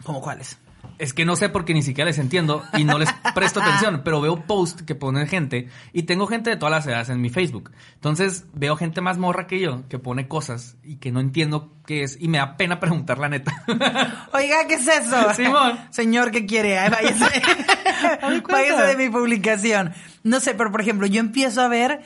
[0.02, 0.58] ¿Cómo cuáles?
[0.98, 4.20] Es que no sé porque ni siquiera les entiendo y no les presto atención, pero
[4.20, 7.72] veo post que ponen gente y tengo gente de todas las edades en mi Facebook.
[7.94, 12.02] Entonces veo gente más morra que yo que pone cosas y que no entiendo qué
[12.02, 13.64] es y me da pena preguntar la neta.
[14.34, 15.32] Oiga, ¿qué es eso?
[15.34, 15.78] Simón.
[15.90, 16.78] Señor, ¿qué quiere?
[16.78, 17.42] Ay, váyase.
[18.48, 19.94] váyase de mi publicación.
[20.22, 22.02] No sé, pero por ejemplo, yo empiezo a ver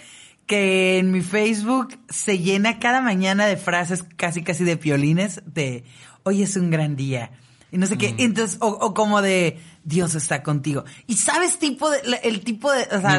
[0.48, 5.84] que en mi Facebook se llena cada mañana de frases casi casi de piolines de
[6.24, 7.30] hoy es un gran día.
[7.70, 7.98] Y no sé Mm.
[7.98, 8.14] qué.
[8.18, 10.84] Entonces, o, o como de Dios está contigo.
[11.06, 13.18] Y sabes tipo de, el tipo de, o sea,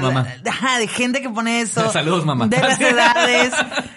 [0.79, 1.89] de- gente que pone eso.
[1.93, 2.47] Saludos, mamá.
[2.47, 3.53] De las edades.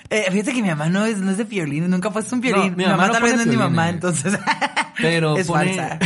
[0.08, 2.40] Eh, fíjate que mi mamá no es, no es de piolín, nunca ha puesto un
[2.40, 2.70] piolín.
[2.72, 4.38] No, mi, mamá, tal vez no es mi mamá, entonces.
[4.98, 5.98] Pero es pone, falsa.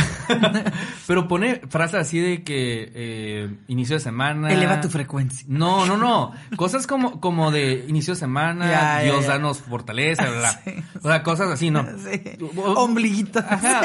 [1.05, 4.51] pero pone frases así de que eh, inicio de semana.
[4.51, 5.45] Eleva tu frecuencia.
[5.49, 6.31] No, no, no.
[6.55, 9.33] Cosas como, como de inicio de semana, Ya, Dios ya.
[9.33, 10.61] danos fortaleza, bla, bla.
[10.63, 10.83] Sí.
[11.03, 11.85] O sea, cosas así, ¿no?
[11.97, 12.21] Sí.
[12.41, 13.39] O- o- Ombliguito.
[13.39, 13.81] Ajá.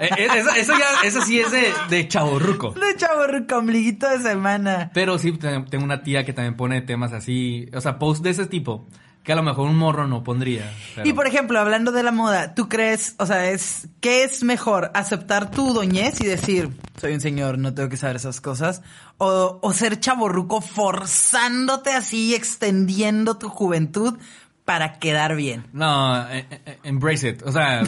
[0.00, 2.07] Eh, eh, Eso, eso ya, eso sí es de, de
[2.74, 4.90] De chavo rico, ombliguito de semana.
[4.94, 8.30] Pero sí, te- tengo una tía que también pone temas así, o sea, posts de
[8.30, 8.86] ese tipo,
[9.22, 10.72] que a lo mejor un morro no pondría.
[10.94, 14.42] pero- Y por ejemplo, hablando de la moda, ¿tú crees, o sea, es qué es
[14.42, 18.80] mejor, aceptar tu doñez y decir, soy un señor, no tengo que saber esas cosas?
[19.18, 24.18] O, o ser chaborruco forzándote así, extendiendo tu juventud
[24.68, 25.64] para quedar bien.
[25.72, 27.42] No, eh, eh, embrace it.
[27.42, 27.80] O sea,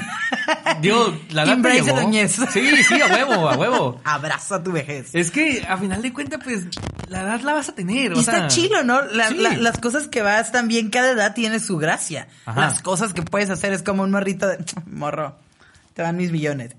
[0.81, 2.01] digo, la edad te Embrace llegó.
[2.01, 2.33] doñez.
[2.51, 4.01] Sí, sí, a huevo, a huevo.
[4.03, 5.15] Abraza tu vejez.
[5.15, 6.65] Es que a final de cuentas, pues,
[7.09, 8.13] la edad la vas a tener.
[8.13, 9.03] Y o está sea, chilo, ¿no?
[9.03, 9.35] La- sí.
[9.35, 12.29] la- las cosas que vas también, cada edad tiene su gracia.
[12.47, 12.59] Ajá.
[12.63, 15.37] Las cosas que puedes hacer es como un morrito de morro.
[15.93, 16.77] Te van mis millones.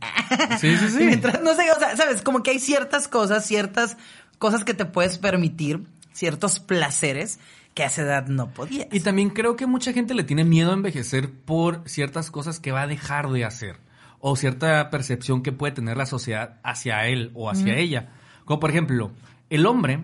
[0.59, 1.03] Sí, sí, sí.
[1.03, 3.97] Mientras, no sé, o sea, sabes, como que hay ciertas cosas, ciertas
[4.39, 7.37] cosas que te puedes permitir, ciertos placeres
[7.73, 8.87] que a esa edad no podías.
[8.91, 12.71] Y también creo que mucha gente le tiene miedo a envejecer por ciertas cosas que
[12.71, 13.77] va a dejar de hacer.
[14.19, 18.09] O cierta percepción que puede tener la sociedad hacia él o hacia ella.
[18.45, 19.11] Como por ejemplo,
[19.49, 20.03] El hombre,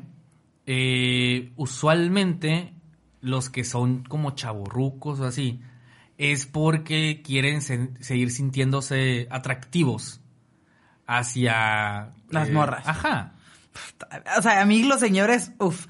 [0.65, 2.73] eh, usualmente,
[3.21, 5.61] los que son como chaborrucos o así,
[6.17, 10.19] es porque quieren se- seguir sintiéndose atractivos
[11.05, 12.13] hacia...
[12.29, 12.87] Las eh, morras.
[12.87, 13.33] Ajá.
[14.37, 15.85] O sea, a mí los señores, uff.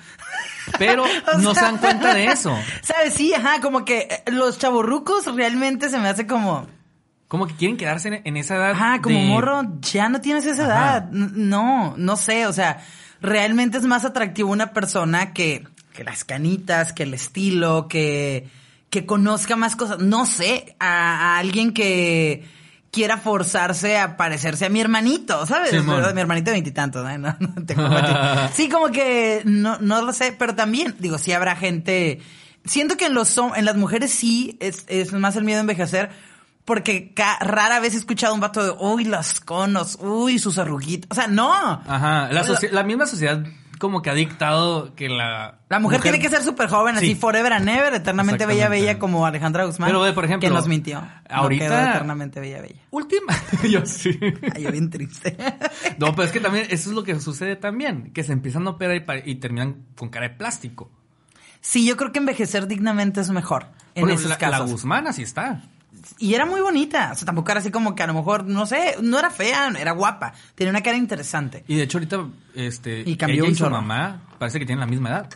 [0.77, 1.03] Pero
[1.39, 2.57] no se dan cuenta de eso.
[2.81, 3.13] ¿Sabes?
[3.13, 6.67] Sí, ajá, como que eh, los chavorrucos realmente se me hace como...
[7.27, 8.71] Como que quieren quedarse en, en esa edad.
[8.71, 10.97] Ajá, como de- morro, ya no tienes esa Ajá.
[10.97, 11.09] edad.
[11.11, 12.79] No, no sé, o sea,
[13.21, 18.47] realmente es más atractivo una persona que, que las canitas, que el estilo, que,
[18.89, 19.99] que conozca más cosas.
[19.99, 22.45] No sé, a, a alguien que
[22.97, 25.69] quiera forzarse a parecerse a mi hermanito, ¿sabes?
[25.69, 25.83] Pero
[26.15, 27.17] Mi hermanito de veintitantos, ¿eh?
[27.19, 28.11] No, no te compartí.
[28.55, 32.21] Sí, como que no, no lo sé, pero también, digo, sí habrá gente.
[32.65, 36.09] Siento que en los en las mujeres sí es, es más el miedo a envejecer,
[36.65, 41.07] porque rara vez he escuchado un vato de, uy, los conos, uy, sus arruguitas.
[41.11, 41.53] O sea, no.
[41.53, 42.29] Ajá.
[42.31, 43.43] La, la misma sociedad
[43.79, 45.59] como que ha dictado que la...
[45.69, 47.15] La mujer, tiene que ser súper joven, así Sí.
[47.15, 49.89] forever and ever, eternamente bella, bella, como Alejandra Guzmán.
[49.89, 51.01] Pero, ve, por ejemplo, Que nos mintió.
[51.29, 52.81] ahorita- No eternamente bella, bella.
[52.91, 53.33] Última.
[53.69, 54.17] Yo sí.
[54.55, 55.35] Ay, yo bien triste.
[55.99, 58.71] No, pero es que también eso es lo que sucede también, que se empiezan a
[58.71, 60.91] operar y, terminan con cara de plástico.
[61.61, 64.71] sí, yo creo que envejecer dignamente es mejor en esos la, la casos.
[64.71, 65.63] Guzmán así está.
[66.17, 67.11] Y era muy bonita.
[67.13, 69.71] O sea, tampoco era así como que a lo mejor, no sé, no era fea,
[69.79, 70.33] era guapa.
[70.55, 71.63] Tenía una cara interesante.
[71.67, 74.79] Y de hecho ahorita, este, Y cambió ella un y su mamá parece que tienen
[74.79, 75.29] la misma edad.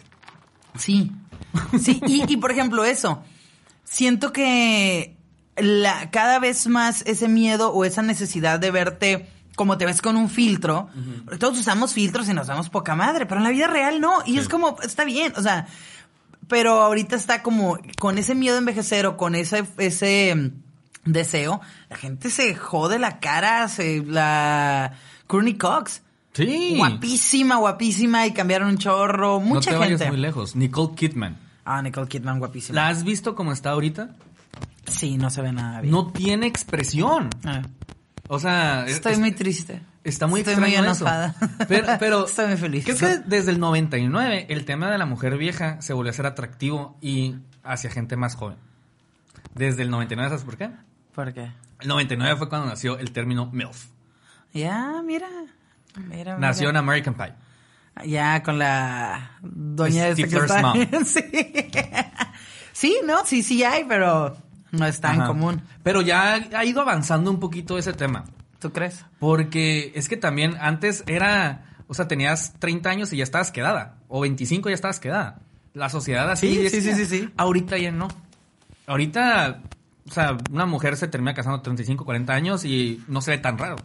[0.77, 1.11] Sí.
[1.79, 3.23] Sí, y, y, por ejemplo, eso.
[3.83, 5.17] Siento que
[5.57, 10.15] la, cada vez más ese miedo o esa necesidad de verte como te ves con
[10.15, 10.89] un filtro.
[11.39, 14.19] Todos usamos filtros y nos damos poca madre, pero en la vida real no.
[14.25, 14.39] Y Sí.
[14.39, 15.67] es como, está bien, o sea,
[16.51, 21.61] pero ahorita está como con ese miedo a envejecer o con ese, ese mm, deseo,
[21.89, 24.91] la gente se jode la cara, se la
[25.27, 26.01] Courtney Cox.
[26.33, 26.75] Sí.
[26.77, 29.39] Guapísima, guapísima y cambiaron un chorro.
[29.39, 29.95] Mucha no te gente.
[30.03, 30.55] vayas muy lejos.
[30.57, 31.37] Nicole Kidman.
[31.65, 32.75] Ah, Nicole Kidman, guapísima.
[32.75, 34.09] ¿La has visto como está ahorita?
[34.87, 35.91] Sí, no se ve nada bien.
[35.93, 37.29] No tiene expresión.
[37.45, 37.61] Ah,
[38.27, 39.81] O sea, es- estoy es- muy triste.
[40.03, 41.05] Está muy Estoy extraño muy eso.
[41.05, 41.35] enojada.
[41.67, 42.85] Pero, pero Estoy muy feliz.
[42.85, 46.25] Creo que desde el 99 el tema de la mujer vieja se volvió a ser
[46.25, 48.57] atractivo y hacia gente más joven.
[49.53, 50.71] Desde el 99, ¿sabes por qué?
[51.13, 51.51] ¿Por qué?
[51.81, 53.85] El 99 fue cuando nació el término MILF.
[54.53, 55.27] Ya, mira.
[56.09, 56.77] Mira, Nació en.
[56.77, 57.33] American Pie.
[58.05, 61.23] Ya, con la doña de Stifler's sí.
[62.71, 64.37] sí, no, sí, sí hay, pero
[64.71, 65.27] no es tan Ajá.
[65.27, 65.61] común.
[65.83, 68.23] Pero ya ha ido avanzando un poquito ese tema.
[68.61, 69.03] ¿Tú crees?
[69.19, 73.97] Porque es que también antes era, o sea, tenías 30 años y ya estabas quedada.
[74.07, 75.39] O 25 y ya estabas quedada.
[75.73, 76.55] La sociedad así.
[76.55, 77.29] Sí, sí, sí, sí, sí.
[77.37, 78.07] Ahorita ya no.
[78.87, 79.61] Ahorita,
[80.07, 83.37] o sea, una mujer se termina casando a 35, 40 años y no se ve
[83.39, 83.77] tan raro.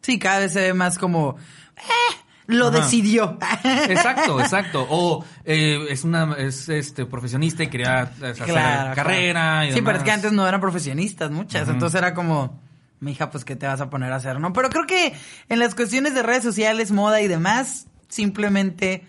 [0.00, 1.36] Sí, cada vez se ve más como...
[1.76, 2.14] eh,
[2.46, 2.80] lo Ajá.
[2.80, 3.38] decidió.
[3.88, 4.86] Exacto, exacto.
[4.88, 9.68] O eh, es una es este profesionista y quería eh, hacer Claro, carrera claro.
[9.70, 12.58] y Sí, pero es que antes no eran profesionistas muchas, entonces era como,
[13.00, 14.52] mija, pues qué te vas a poner a hacer, ¿no?
[14.52, 15.14] Pero creo que
[15.48, 19.06] en las cuestiones de redes sociales, moda y demás, simplemente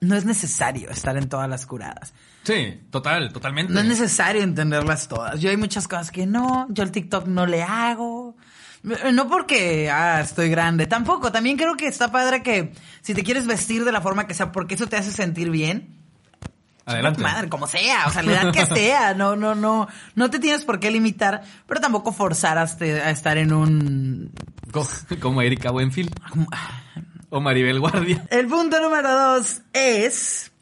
[0.00, 2.14] no es necesario estar en todas las curadas.
[2.44, 3.72] Sí, total, totalmente.
[3.72, 5.40] No es necesario entenderlas todas.
[5.40, 8.36] Yo hay muchas cosas que no, yo el TikTok no le hago.
[9.12, 11.32] No porque ah, estoy grande, tampoco.
[11.32, 14.52] También creo que está padre que si te quieres vestir de la forma que sea,
[14.52, 16.03] porque eso te hace sentir bien,
[16.86, 17.22] Adelante.
[17.22, 20.64] Madre, como sea, o sea, la edad que sea, no, no, no, no te tienes
[20.64, 24.30] por qué limitar, pero tampoco forzar a, este- estar en un...
[24.70, 24.86] Co-
[25.20, 26.10] Como Erika Buenfil
[27.30, 28.26] o Maribel Guardia.
[28.30, 30.52] El punto número dos es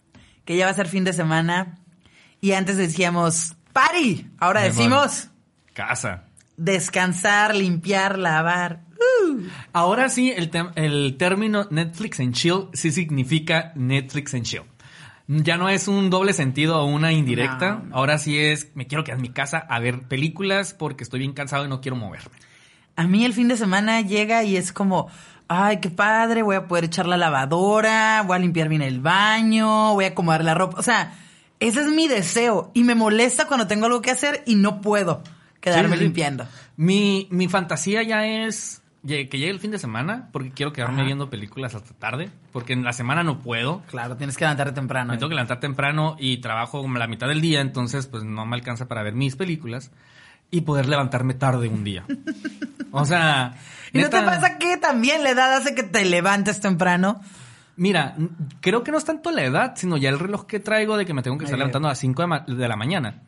[0.45, 1.79] que ya va a ser fin de semana
[2.41, 5.29] y antes decíamos party, ahora decimos
[5.75, 6.25] Casa.
[6.57, 8.81] descansar, limpiar, lavar.
[9.27, 9.43] Uh.
[9.73, 14.63] Ahora sí, el, el término Netflix and chill sí significa Netflix and chill.
[15.29, 17.83] Ya no es un doble sentido o una indirecta.
[17.89, 17.97] No.
[17.97, 21.33] Ahora sí es, me quiero quedar en mi casa a ver películas porque estoy bien
[21.33, 22.37] cansado y no quiero moverme.
[22.97, 25.09] A mí el fin de semana llega y es como,
[25.49, 29.95] ay, qué padre, voy a poder echar la lavadora, voy a limpiar bien el baño,
[29.95, 30.79] voy a acomodar la ropa.
[30.79, 31.15] O sea,
[31.61, 35.23] ese es mi deseo y me molesta cuando tengo algo que hacer y no puedo
[35.61, 36.05] quedarme Sí, sí.
[36.05, 36.47] limpiando.
[36.77, 41.07] Mi, mi fantasía ya es que llegue el fin de semana porque quiero quedarme Ajá.
[41.07, 43.83] viendo películas hasta tarde porque en la semana no puedo.
[43.89, 45.13] Claro, tienes que levantarte temprano.
[45.13, 48.47] Me tengo que levantar temprano y trabajo como la mitad del día, entonces pues no
[48.47, 49.91] me alcanza para ver mis películas
[50.51, 52.05] y poder levantarme tarde un día.
[52.95, 53.55] O sea,
[53.95, 57.23] ¿Y no te pasa que también la edad hace que te levantes temprano?
[57.77, 58.15] Mira,
[58.61, 61.15] creo que no es tanto la edad, sino ya el reloj que traigo de que
[61.15, 63.23] me tengo que estar Ay, levantando a las 5 de, ma- de la mañana.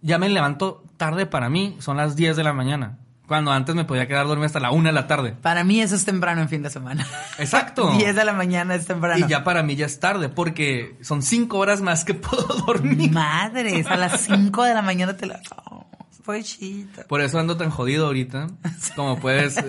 [0.00, 2.96] Ya me levanto tarde para mí, son las 10 de la mañana.
[3.26, 5.32] Cuando antes me podía quedar dormido hasta la una de la tarde.
[5.40, 7.06] Para mí eso es temprano en fin de semana.
[7.38, 7.90] Exacto.
[7.96, 9.24] 10 de la mañana es temprano.
[9.24, 13.10] Y ya para mí ya es tarde, porque son cinco horas más que puedo dormir.
[13.10, 15.40] Madres, a las 5 de la mañana te la...
[15.70, 15.86] Oh,
[16.24, 17.04] pochita.
[17.04, 18.48] Por eso ando tan jodido ahorita.
[18.96, 19.56] Como puedes.
[19.58, 19.62] eh,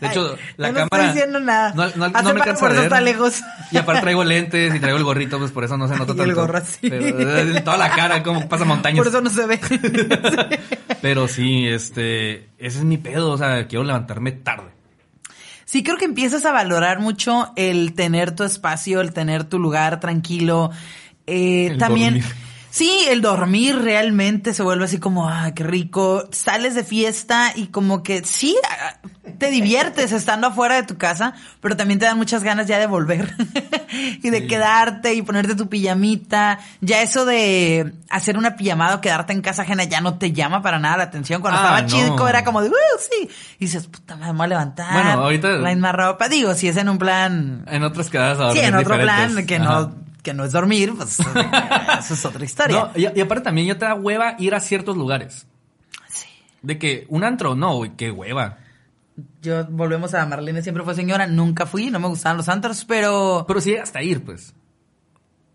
[0.00, 0.84] de hecho, la Yo no cámara.
[0.84, 1.72] estoy diciendo nada.
[1.74, 2.84] No, no, no me pa- alcanza por a eso ver.
[2.84, 3.40] está lejos.
[3.70, 6.16] Y aparte traigo lentes y traigo el gorrito, pues por eso no se nota Y
[6.16, 6.22] tanto.
[6.24, 6.88] el gorro así.
[6.88, 7.06] Pero,
[7.38, 8.98] eh, toda la cara, como pasa montañas.
[8.98, 9.58] Por eso no se ve.
[11.00, 12.48] Pero sí, este.
[12.58, 13.30] Ese es mi pedo.
[13.30, 14.70] O sea, quiero levantarme tarde.
[15.64, 20.00] Sí, creo que empiezas a valorar mucho el tener tu espacio, el tener tu lugar
[20.00, 20.70] tranquilo.
[21.26, 22.14] Eh, El también.
[22.20, 22.34] dormir.
[22.74, 26.26] Sí, el dormir realmente se vuelve así como, ah, qué rico.
[26.32, 28.96] Sales de fiesta y como que sí, ah,
[29.38, 32.86] te diviertes estando afuera de tu casa, pero también te dan muchas ganas ya de
[32.86, 33.34] volver
[34.22, 34.46] y de Sí.
[34.46, 36.60] quedarte y ponerte tu pijamita.
[36.80, 40.62] Ya eso de hacer una pijamada o quedarte en casa ajena ya no te llama
[40.62, 41.42] para nada la atención.
[41.42, 43.28] Cuando Ah, estaba chico era como de, "Uh, sí.
[43.58, 44.94] Y dices, puta, me voy a levantar.
[44.94, 46.30] Bueno, ahorita- La misma ropa.
[46.30, 47.66] Digo, si es en un plan.
[47.68, 49.32] En otras quedadas a Sí, en otro diferentes.
[49.34, 49.64] plan que Ajá.
[49.64, 51.18] no, que no es dormir, pues
[51.98, 52.90] eso es otra historia.
[52.94, 55.46] No, y, y aparte también ya te da hueva ir a ciertos lugares.
[56.08, 56.26] Sí.
[56.62, 58.58] De que un antro, no, güey, qué hueva.
[59.42, 63.44] Yo volvemos a Marlene, siempre fue señora, nunca fui, no me gustaban los antros, pero
[63.46, 64.54] Pero sí, hasta ir, pues.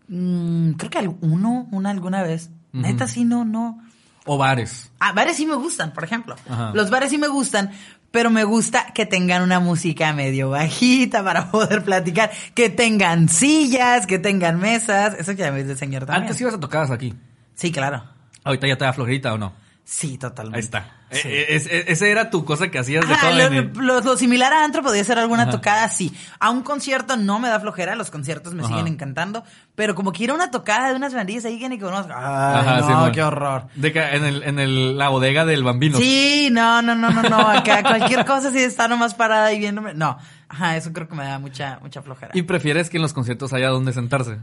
[0.08, 2.50] mm, creo que uno, una alguna vez.
[2.72, 2.82] Ujú.
[2.82, 3.80] Neta, sí, no, no.
[4.26, 4.92] O bares.
[5.00, 6.36] Ah, bares sí me gustan, por ejemplo.
[6.48, 6.72] Ajá.
[6.74, 7.72] Los bares sí me gustan,
[8.10, 14.06] pero me gusta que tengan una música medio bajita para poder platicar, que tengan sillas,
[14.06, 15.14] que tengan mesas.
[15.18, 16.24] Eso ya me dice el señor también.
[16.24, 17.14] Antes ibas a tocadas aquí.
[17.54, 18.04] Sí, claro.
[18.44, 19.52] Ahorita ya te da flojerita o no.
[19.90, 20.58] Sí, totalmente.
[20.58, 20.90] Ahí está.
[21.10, 21.28] Sí.
[21.28, 23.72] Eh, eh, es- es- ese era tu cosa que hacías de Ajá, joven.
[23.74, 25.52] lo, lo- lo similar a antro podría ser alguna Ajá.
[25.52, 26.14] tocada, sí.
[26.38, 28.68] A un concierto no me da flojera, los conciertos me Ajá.
[28.68, 32.12] siguen encantando, pero como quiero una tocada de unas bandillas ahí que ni conozco.
[32.14, 32.22] Ay,
[32.60, 33.12] Ajá, no, Simón.
[33.12, 33.68] qué horror.
[33.76, 35.96] De que en, el, en el, la bodega del bambino.
[35.96, 37.48] Sí, no, no, no, no, no.
[37.48, 39.94] Acá cualquier cosa si está nomás parada y viéndome.
[39.94, 40.18] No.
[40.50, 42.32] Ajá, eso creo que me da mucha, mucha flojera.
[42.34, 44.36] Y prefieres que en los conciertos haya donde sentarse.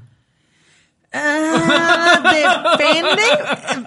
[1.15, 2.21] Ah,
[2.77, 3.21] depende,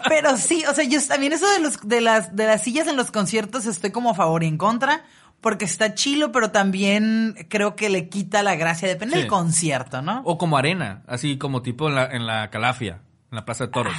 [0.09, 2.97] pero sí, o sea, yo también eso de los de las de las sillas en
[2.97, 5.05] los conciertos estoy como a favor y en contra,
[5.41, 9.21] porque está chilo, pero también creo que le quita la gracia, depende Sí.
[9.21, 10.23] del concierto, ¿no?
[10.25, 13.73] O como arena, así como tipo en la, en la Calafia, en la Plaza de
[13.73, 13.95] Toros.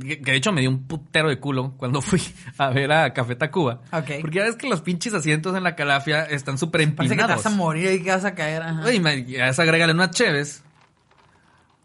[0.00, 2.20] Que, que de hecho me dio un putero de culo cuando fui
[2.58, 3.80] a ver a Café Tacuba.
[3.92, 4.10] Ok.
[4.22, 7.22] Porque ya ves que los pinches asientos en la Calafia están súper Parece que te
[7.22, 7.44] empinados.
[7.44, 8.62] vas a morir y que vas a caer.
[8.62, 8.82] Ajá.
[8.84, 10.64] Oye, me- a eso agrégale unas cheves.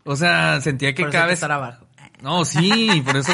[0.04, 1.34] O sea, sentía que Por cada vez...
[1.36, 1.86] estar abajo.
[2.22, 3.32] No, sí, por eso...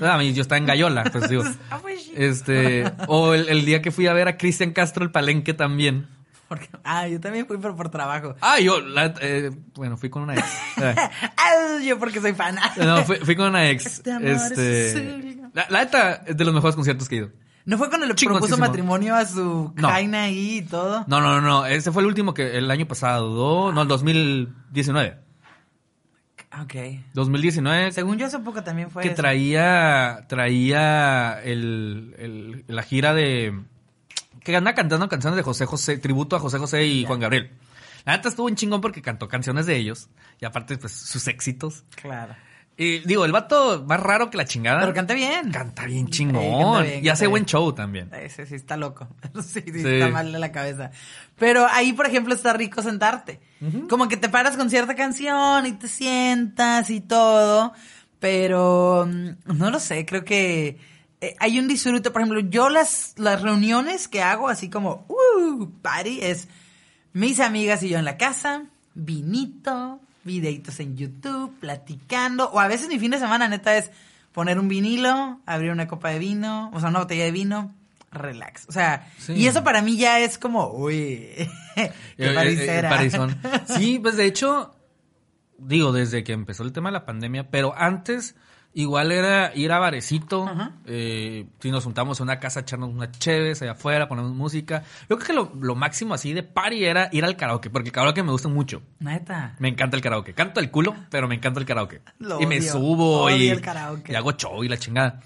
[0.00, 1.44] A mí yo estaba en Gallola, pues digo...
[1.70, 2.10] Ah, pues.
[2.16, 2.84] Este...
[3.06, 6.08] O el, el día que fui a ver a Cristian Castro el Palenque también.
[6.48, 8.34] Porque- ah, yo también fui, pero por trabajo.
[8.40, 8.80] Ah, yo...
[8.80, 10.44] la- eh, bueno, fui con una ex.
[11.36, 12.56] Ah, yo porque soy fan.
[12.76, 13.86] No, fui, fui con una ex.
[13.86, 15.38] Este amor es Este.
[15.52, 17.30] La, la neta es de los mejores conciertos que he ido.
[17.66, 19.88] ¿No fue cuando le propuso matrimonio a su No.
[19.88, 21.04] jaina ahí y todo?
[21.06, 21.66] No, no, no, no.
[21.66, 23.70] Ese fue el último que el año pasado.
[23.72, 25.18] No, el 2019.
[26.62, 26.74] Ok.
[27.14, 27.92] 2019.
[27.92, 29.16] Según yo hace poco también fue que eso.
[29.16, 30.24] traía.
[30.28, 33.60] Traía el, el- la gira de.
[34.42, 35.98] Que anda cantando canciones de José José.
[35.98, 37.50] Tributo a José José y Juan Gabriel.
[38.04, 40.08] La neta estuvo en chingón porque cantó canciones de ellos.
[40.40, 41.84] Y aparte, pues, sus éxitos.
[41.96, 42.34] Claro.
[42.76, 44.80] Y digo, el vato más raro que la chingada.
[44.80, 45.52] Pero canta bien.
[45.52, 46.42] Canta bien Sí, chingón.
[46.42, 48.10] canta bien, y hace buen show también.
[48.12, 49.06] Ese sí está loco.
[49.42, 49.86] Sí, sí, Sí.
[49.86, 50.90] está mal de la cabeza.
[51.38, 53.40] Pero ahí, por ejemplo, está rico sentarte.
[53.88, 57.72] Como que te paras con cierta canción y te sientas y todo.
[58.18, 60.78] Pero mm, no lo sé, creo que
[61.20, 62.10] eh, hay un disfrute.
[62.10, 66.48] Por ejemplo, yo las, las reuniones que hago, así como, uh, party, es
[67.12, 72.50] mis amigas y yo en la casa, vinito, videitos en YouTube, platicando.
[72.50, 73.90] O a veces mi fin de semana, neta, es
[74.32, 77.72] poner un vinilo, abrir una copa de vino, o sea, una botella de vino,
[78.10, 78.66] relax.
[78.68, 79.34] O sea, Sí.
[79.34, 80.94] y eso para mí ya es como, uy,
[81.76, 83.04] Eh, qué eh, parisera.
[83.04, 83.10] eh.
[83.66, 84.74] Sí, pues de hecho,
[85.58, 88.34] digo, desde que empezó el tema de la pandemia, pero antes
[88.74, 90.50] igual era ir a barecito,
[90.84, 94.82] eh, si nos juntamos en una casa, echarnos unas cheves allá afuera, ponemos música.
[95.08, 97.92] Yo creo que lo, lo máximo así de party era ir al karaoke, porque el
[97.92, 98.82] karaoke me gusta mucho.
[98.98, 99.54] Neta.
[99.58, 100.34] Me encanta el karaoke.
[100.34, 102.02] Canto el culo, pero me encanta el karaoke.
[102.18, 104.12] Lo y me subo Odio y, el karaoke.
[104.12, 105.20] y hago show y la chingada.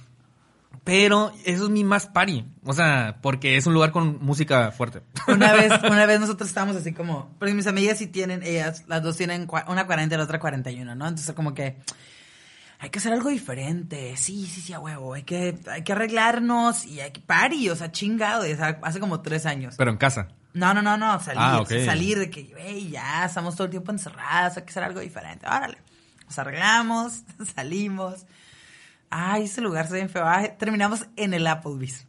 [0.84, 2.46] Pero eso es mi más party.
[2.64, 5.02] O sea, porque es un lugar con música fuerte.
[5.26, 9.02] Una vez, una vez nosotros estábamos así como, porque mis amigas sí tienen, ellas, las
[9.02, 11.08] dos tienen una 40 y la otra 41, ¿no?
[11.08, 11.76] Entonces como que
[12.80, 14.16] hay que hacer algo diferente.
[14.16, 15.14] Sí, sí, sí, a huevo.
[15.14, 18.46] Hay que, hay que arreglarnos y hay que party, o sea, chingado.
[18.46, 19.74] y, o sea, hace como tres años.
[19.76, 20.28] Pero en casa.
[20.54, 21.84] No, no, no, no, salir, Ah, o sea, ok.
[21.84, 25.46] salir de que, hey, ya, estamos todo el tiempo encerrados, hay que hacer algo diferente.
[25.46, 25.78] Órale.
[26.26, 27.22] Nos arreglamos,
[27.54, 28.26] salimos.
[29.10, 30.26] Ay, ese lugar se ve bien feo.
[30.26, 32.06] Ay, terminamos en el Applebee's.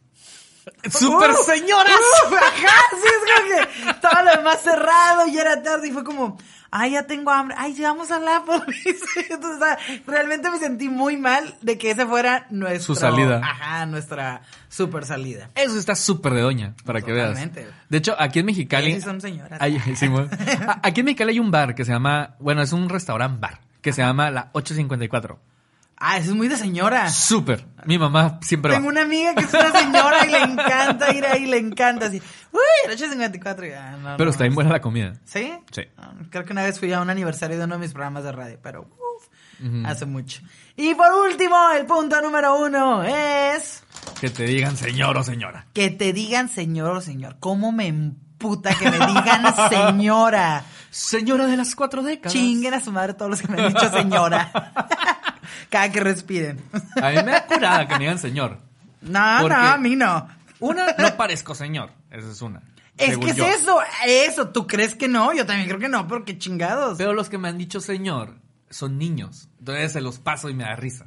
[0.90, 1.96] ¡Super señoras!
[2.28, 6.36] Sí, es como que estaba lo demás cerrado y era tarde y fue como,
[6.70, 9.02] ay, ya tengo hambre, ay, sí, vamos al Applebee's.
[9.30, 13.40] Entonces, o sea, realmente me sentí muy mal de que esa fuera nuestra Su salida.
[13.42, 15.50] Ajá, nuestra super salida.
[15.54, 17.38] Eso está súper de doña, para que veas.
[17.88, 18.94] De hecho, aquí en Mexicali...
[18.94, 19.60] Sí son señoras.
[19.60, 20.06] Hay- sí,
[20.82, 22.34] aquí en Mexicali hay un bar que se llama...
[22.38, 25.38] Bueno, es un restaurant bar que se llama La 854.
[26.02, 27.10] Ah, eso es muy de señora.
[27.10, 27.66] Súper.
[27.84, 28.92] Mi mamá siempre Tengo va.
[28.92, 32.22] una amiga que es una señora y le encanta ir ahí, le encanta así.
[32.52, 33.66] Uy, el 854.
[33.66, 34.30] y, ah, no, Pero no.
[34.30, 35.12] está bien buena la comida.
[35.26, 35.52] ¿Sí?
[35.70, 35.82] Sí.
[35.98, 38.32] Ah, Creo que una vez fui a un aniversario de uno de mis programas de
[38.32, 39.28] radio, pero uf,
[39.86, 40.40] hace mucho.
[40.76, 43.82] Y por último, el punto número uno es
[44.20, 45.66] Que te digan señor o señora.
[45.74, 47.36] que te digan señor o señor.
[47.40, 50.64] ¿Cómo me emputa que me digan señora?
[50.92, 52.32] Señora de las cuatro décadas.
[52.32, 54.50] Chinguen a su madre todos los que me han dicho señora.
[55.68, 56.60] Cada que respiren.
[57.00, 58.58] A mí me da curada que me digan señor.
[59.02, 60.28] No, no, a mí no.
[60.60, 61.90] Una, no parezco señor.
[62.10, 62.62] Esa es una.
[62.98, 64.48] Es que es eso, eso.
[64.50, 65.32] ¿Tú crees que no?
[65.32, 66.98] Yo también creo que no, porque chingados.
[66.98, 68.36] Pero los que me han dicho señor
[68.68, 69.48] son niños.
[69.58, 71.06] Entonces se los paso y me da risa.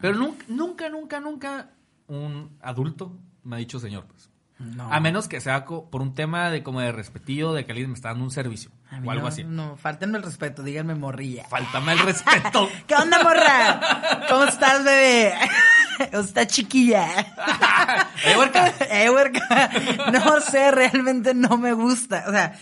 [0.00, 1.70] Pero nunca, nunca, nunca, nunca
[2.06, 4.30] un adulto me ha dicho señor, pues.
[4.58, 4.92] No.
[4.92, 7.94] A menos que sea por un tema de como de respetillo de que alguien me
[7.94, 8.70] está dando un servicio.
[8.92, 9.44] O algo no, así.
[9.44, 11.44] No, faltenme el respeto, díganme morrilla.
[11.48, 12.68] Faltame el respeto.
[12.86, 14.26] ¿Qué onda, morra?
[14.28, 15.34] ¿Cómo estás, bebé?
[16.10, 17.06] ¿Cómo está chiquilla?
[18.24, 18.74] Eh, huerca.
[18.90, 19.70] Eh, huerca.
[20.12, 22.24] No sé, realmente no me gusta.
[22.28, 22.58] O sea,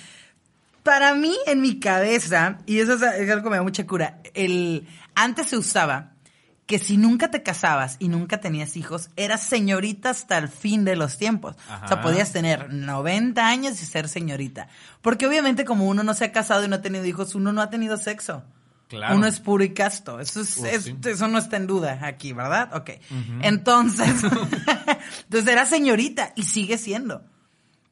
[0.85, 4.21] para mí, en mi cabeza, y eso es, es algo que me da mucha cura,
[4.35, 6.13] el, antes se usaba
[6.69, 10.95] que si nunca te casabas y nunca tenías hijos, eras señorita hasta el fin de
[10.97, 11.57] los tiempos.
[11.83, 14.69] O sea, podías tener 90 años y ser señorita.
[15.01, 17.63] Porque obviamente como uno no se ha casado y no ha tenido hijos, uno no
[17.63, 18.45] ha tenido sexo.
[18.89, 19.17] Claro.
[19.17, 20.21] Uno es puro y casto.
[20.21, 20.97] Eso, es, Oh, es- sí.
[21.07, 22.69] eso no está en duda aquí, ¿verdad?
[22.75, 22.91] Ok.
[23.43, 24.23] Entonces,
[25.25, 27.23] entonces era señorita y sigue siendo.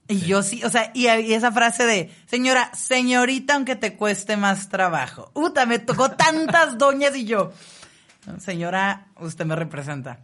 [0.08, 4.36] Y yo sí, o sea, y, y esa frase de, señora, señorita, aunque te cueste
[4.36, 5.30] más trabajo.
[5.34, 7.52] Uta, me tocó tantas doñas y yo,
[8.38, 10.20] señora, usted me representa.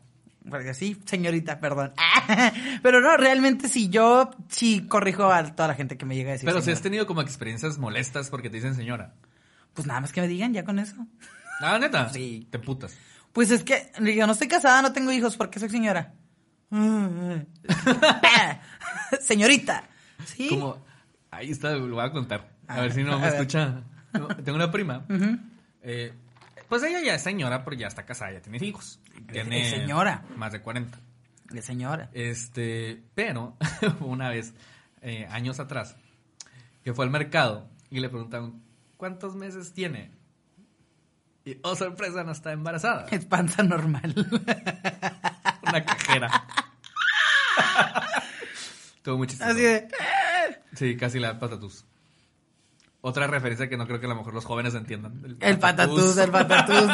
[0.48, 1.92] Porque sí, señorita, perdón.
[2.82, 6.32] Pero no, realmente sí, yo sí corrijo a toda la gente que me llega a
[6.32, 6.48] decir.
[6.48, 9.14] Pero si has tenido como experiencias molestas porque te dicen señora.
[9.72, 10.96] Pues nada más que me digan ya con eso.
[11.60, 12.08] Ah, neta.
[12.12, 12.48] Sí.
[12.50, 12.96] Te putas.
[13.32, 16.12] Pues es que, yo no estoy casada, no tengo hijos, ¿por qué soy señora?
[19.20, 19.84] Señorita.
[20.24, 20.48] ¿Sí?
[20.48, 20.78] Como,
[21.30, 22.50] ahí está, lo voy a contar.
[22.66, 23.34] A A ver si no me ver.
[23.34, 23.82] escucha.
[24.12, 25.04] No, Tengo una prima.
[25.82, 26.12] Eh,
[26.72, 28.98] pues ella ya es señora, pero ya está casada, ya tiene hijos.
[29.30, 30.24] Tiene Es señora.
[30.36, 30.98] Más de 40.
[31.50, 32.08] De señora.
[32.14, 33.58] Este, pero
[34.00, 34.54] una vez,
[35.02, 35.96] eh, años atrás,
[36.82, 38.62] que fue al mercado y le preguntaron,
[38.96, 40.12] ¿cuántos meses tiene?
[41.44, 43.04] Y, oh, sorpresa, no está embarazada.
[43.10, 44.14] Es panza normal.
[45.68, 46.46] Una cajera.
[49.02, 49.50] Tuvo muy chistoso.
[49.50, 49.88] Así de...
[50.72, 51.84] Sí, casi la patatús.
[53.04, 55.36] Otra referencia que no creo que a lo mejor los jóvenes entiendan.
[55.40, 56.88] El patatús, el patatús.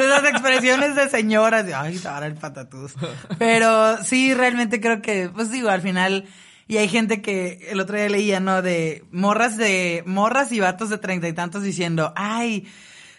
[0.00, 1.66] Esas expresiones de señoras.
[1.66, 2.94] de, Ay, ahora el patatús.
[3.38, 6.26] Pero sí, realmente creo que, pues digo, al final...
[6.66, 8.62] Y hay gente que el otro día leía, ¿no?
[8.62, 10.02] De morras de...
[10.06, 12.66] Morras y vatos de treinta y tantos diciendo, ay...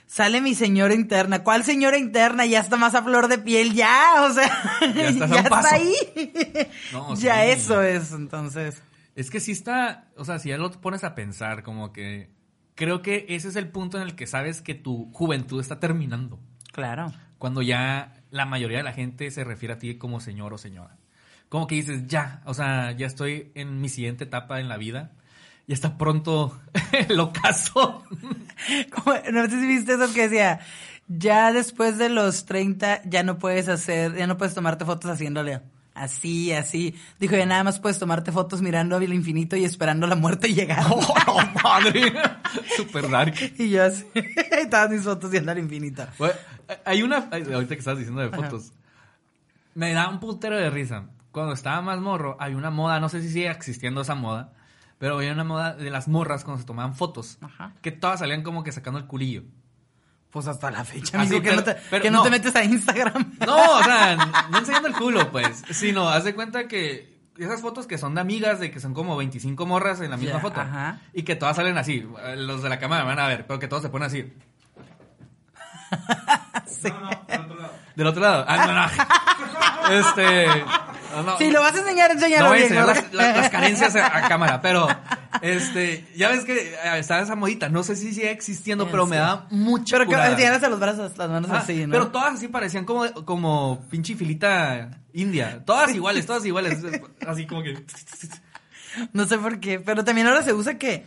[0.08, 1.42] Sale mi señora interna.
[1.44, 2.46] ¿Cuál señora interna?
[2.46, 4.24] Ya está más a flor de piel, ya.
[4.24, 4.52] O sea,
[4.94, 5.96] Ya ya está ahí.
[6.92, 7.52] No, ya sí.
[7.52, 8.82] eso es, entonces.
[9.16, 12.30] Es que sí está, o sea, si ya lo pones a pensar, como que
[12.76, 16.40] creo que ese es el punto en el que sabes que tu juventud está terminando.
[16.72, 17.12] Claro.
[17.38, 20.98] Cuando ya la mayoría de la gente se refiere a ti como señor o señora.
[21.50, 25.12] Como que dices, ya, o sea, ya estoy en mi siguiente etapa en la vida.
[25.68, 26.58] Y está pronto
[27.10, 28.04] lo caso.
[28.92, 30.60] Como- no sé si viste eso que decía,
[31.08, 35.62] ya después de los 30 ya no puedes hacer, ya no puedes tomarte fotos haciéndole
[35.94, 36.96] así, así.
[37.20, 40.86] Dijo, ya nada más puedes tomarte fotos mirando al infinito y esperando la muerte llegar.
[40.90, 42.14] ¡Oh, madre!
[42.76, 43.36] Super dark.
[43.58, 44.06] y yo así,
[44.70, 46.06] todas mis fotos yendo al infinito.
[46.18, 46.36] Bueno,
[46.86, 48.72] hay una, ahorita que estabas diciendo de fotos,
[49.76, 51.06] me da un putero de risa.
[51.32, 54.54] Cuando estaba más morro, hay una moda, no sé si sigue existiendo esa moda,
[54.98, 57.74] pero había una moda de las morras cuando se tomaban fotos, Ajá.
[57.82, 59.44] que todas salían como que sacando el culillo.
[60.32, 62.24] Pues hasta la fecha, Así, amigo, que, pero- no te, pero que no no.
[62.24, 63.34] te metes a Instagram.
[63.46, 64.16] No, o sea,
[64.50, 68.22] no enseñando el culo, pues, sino, haz de cuenta que esas fotos que son de
[68.22, 71.00] amigas, de que son como 25 morras en la misma foto, ajá.
[71.14, 72.08] y que todas salen así,
[72.38, 74.32] los de la cámara van a ver, pero que todos se ponen así.
[77.96, 78.46] Del otro lado.
[78.48, 78.88] Ah, no, no.
[79.92, 80.48] Este.
[81.16, 81.38] no, no.
[81.38, 82.78] Si lo vas a enseñar, enséñalo No voy a bien.
[82.78, 82.94] enseñar ¿no?
[82.94, 84.88] las, las- las carencias a, a cámara, pero
[85.42, 89.16] Este, ya ves que eh, estaba esa modita, no sé si sigue existiendo, pero me
[89.16, 89.22] Sí.
[89.22, 90.36] da mucha Pero que curada.
[90.36, 91.92] tienes hasta los brazos, las manos así, ¿no?
[91.94, 95.64] Pero todas así parecían como, como pinche filita india.
[95.66, 96.80] Todas iguales, todas iguales.
[97.28, 97.84] Así como que.
[99.14, 101.06] No sé por qué, pero también ahora se usa que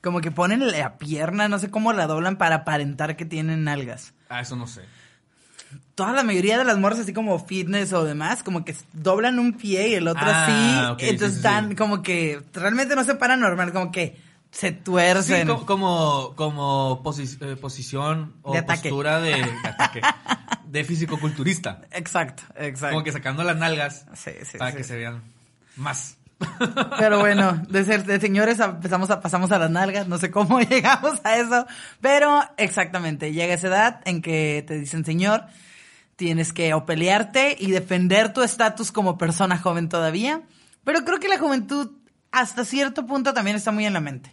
[0.00, 4.14] como que ponen la pierna, no sé cómo la doblan para aparentar que tienen nalgas.
[4.28, 4.82] Ah, eso no sé.
[5.94, 9.52] Toda la mayoría de las morras así como fitness o demás, como que doblan un
[9.52, 11.74] pie y el otro Ah, así, entonces sí, están sí.
[11.76, 14.16] como que realmente no se paran normal, como que
[14.50, 15.46] se tuercen.
[15.46, 20.00] co- como, como posi- eh, posición o De postura de, de ataque.
[20.66, 21.82] De fisicoculturista.
[21.92, 22.94] Exacto, exacto.
[22.94, 24.06] Como que sacando las nalgas
[24.58, 25.22] para que se vean
[25.76, 26.16] más.
[26.98, 30.30] Pero bueno, de ser de señores a- empezamos a pasamos a las nalgas, no sé
[30.32, 31.66] cómo llegamos a eso,
[32.00, 35.44] pero exactamente, llega esa edad en que te dicen, "Señor,
[36.16, 40.42] tienes que o pelearte y defender tu estatus como persona joven todavía",
[40.84, 41.90] pero creo que la juventud
[42.32, 44.32] hasta cierto punto también está muy en la mente.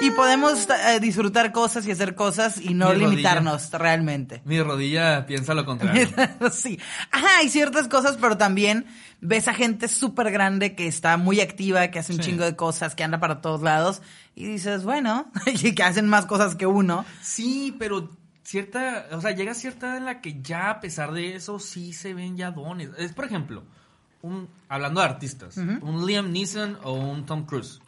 [0.00, 3.08] Y podemos eh, disfrutar cosas y hacer cosas y no Mi rodilla.
[3.10, 4.42] limitarnos realmente.
[4.44, 6.08] Mi rodilla piensa lo contrario.
[6.52, 6.78] sí.
[7.12, 8.86] Ajá, hay ciertas cosas, pero también
[9.20, 12.30] ves a gente súper grande que está muy activa, que hace un Sí.
[12.30, 14.02] chingo de cosas, que anda para todos lados.
[14.34, 17.04] Y dices, bueno, y que hacen más cosas que uno.
[17.22, 18.10] Sí, pero
[18.46, 21.92] cierta, o sea, llega cierta edad en la que ya a pesar de eso sí
[21.92, 22.90] se ven ya dones.
[22.96, 23.64] Es por ejemplo,
[24.22, 27.80] un hablando de artistas, un Liam Neeson o un Tom Cruise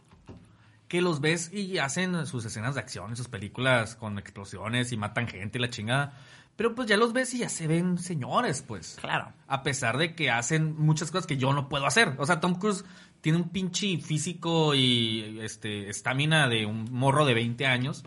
[0.89, 5.29] que los ves y hacen sus escenas de acción, sus películas con explosiones y matan
[5.29, 6.19] gente y la chingada.
[6.57, 8.97] Pero pues ya los ves y ya se ven señores, pues.
[9.01, 9.33] Claro.
[9.47, 12.15] A pesar de que hacen muchas cosas que yo no puedo hacer.
[12.19, 12.85] O sea, Tom Cruise
[13.21, 18.03] tiene un pinche físico y este estamina de un morro de 20 años.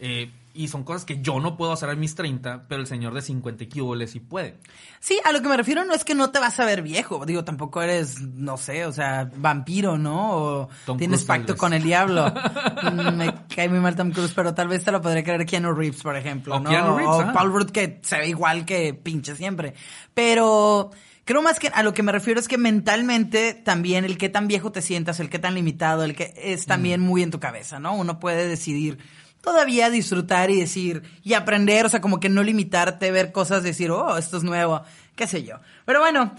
[0.00, 3.14] eh, y son cosas que yo no puedo hacer a mis 30, pero el señor
[3.14, 4.58] de 50 y sí puede.
[5.00, 7.24] Sí, a lo que me refiero no es que no te vas a ver viejo.
[7.26, 10.30] Digo, tampoco eres, no sé, o sea, vampiro, ¿no?
[10.30, 12.32] O Tom tienes pacto con el diablo.
[12.76, 15.72] Mm, me cae muy mal Tom Cruise, pero tal vez te lo podría creer Keanu
[15.72, 16.70] Reeves, por ejemplo, O ¿no?
[16.70, 17.32] Keanu Reeves, o ah.
[17.32, 19.74] Paul Rudd, que se ve igual que pinche siempre.
[20.14, 20.90] Pero
[21.24, 24.46] creo más que a lo que me refiero es que mentalmente también el qué tan
[24.46, 27.78] viejo te sientas, el qué tan limitado, el que es también muy en tu cabeza,
[27.78, 27.94] ¿no?
[27.94, 28.98] Uno puede decidir
[29.46, 33.90] todavía disfrutar y decir, y aprender, o sea, como que no limitarte, ver cosas, decir,
[33.90, 34.82] oh, esto es nuevo,
[35.14, 35.60] qué sé yo.
[35.86, 36.34] Pero bueno,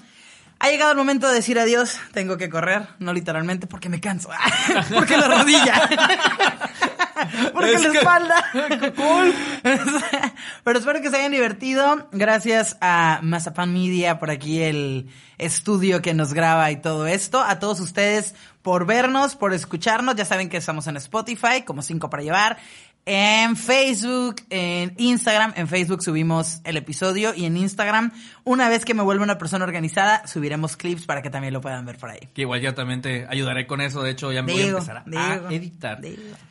[0.59, 4.29] ha llegado el momento de decir adiós, tengo que correr, no literalmente, porque me canso,
[4.93, 5.89] porque la rodilla.
[7.51, 8.45] Porque Es la que- espalda.
[10.63, 12.07] Pero espero que se hayan divertido.
[12.11, 17.41] Gracias a Mazapan Media por aquí el estudio que nos graba y todo esto.
[17.41, 20.15] A todos ustedes por vernos, por escucharnos.
[20.15, 22.57] Ya saben que estamos en Spotify como 5 para llevar.
[23.09, 25.53] En Facebook, en Instagram.
[25.55, 28.11] En Facebook subimos el episodio y en Instagram,
[28.43, 31.85] una vez que me vuelva una persona organizada, subiremos clips para que también lo puedan
[31.85, 32.19] ver por ahí.
[32.33, 34.03] Que igual ya también te ayudaré con eso.
[34.03, 36.01] De hecho, ya me voy a empezar a, editar.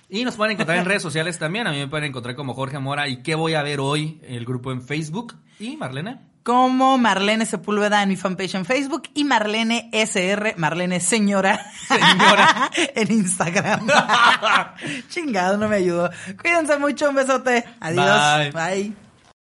[0.09, 1.67] Y nos pueden encontrar en redes sociales también.
[1.67, 3.07] A mí me pueden encontrar como Jorge Mora.
[3.07, 4.19] ¿Y qué voy a ver hoy?
[4.27, 5.35] El grupo en Facebook.
[5.61, 6.21] ¿Y Marlene?
[6.47, 12.71] Como Marlene Sepúlveda en mi fanpage en Facebook y Marlene SR, Marlene Señora, Señora.
[12.95, 13.89] en Instagram.
[15.09, 16.09] Chingado, no me ayudó.
[16.41, 17.65] Cuídense mucho, un besote.
[17.81, 18.53] Adiós.
[18.53, 18.85] Bye.
[18.85, 19.06] Bye.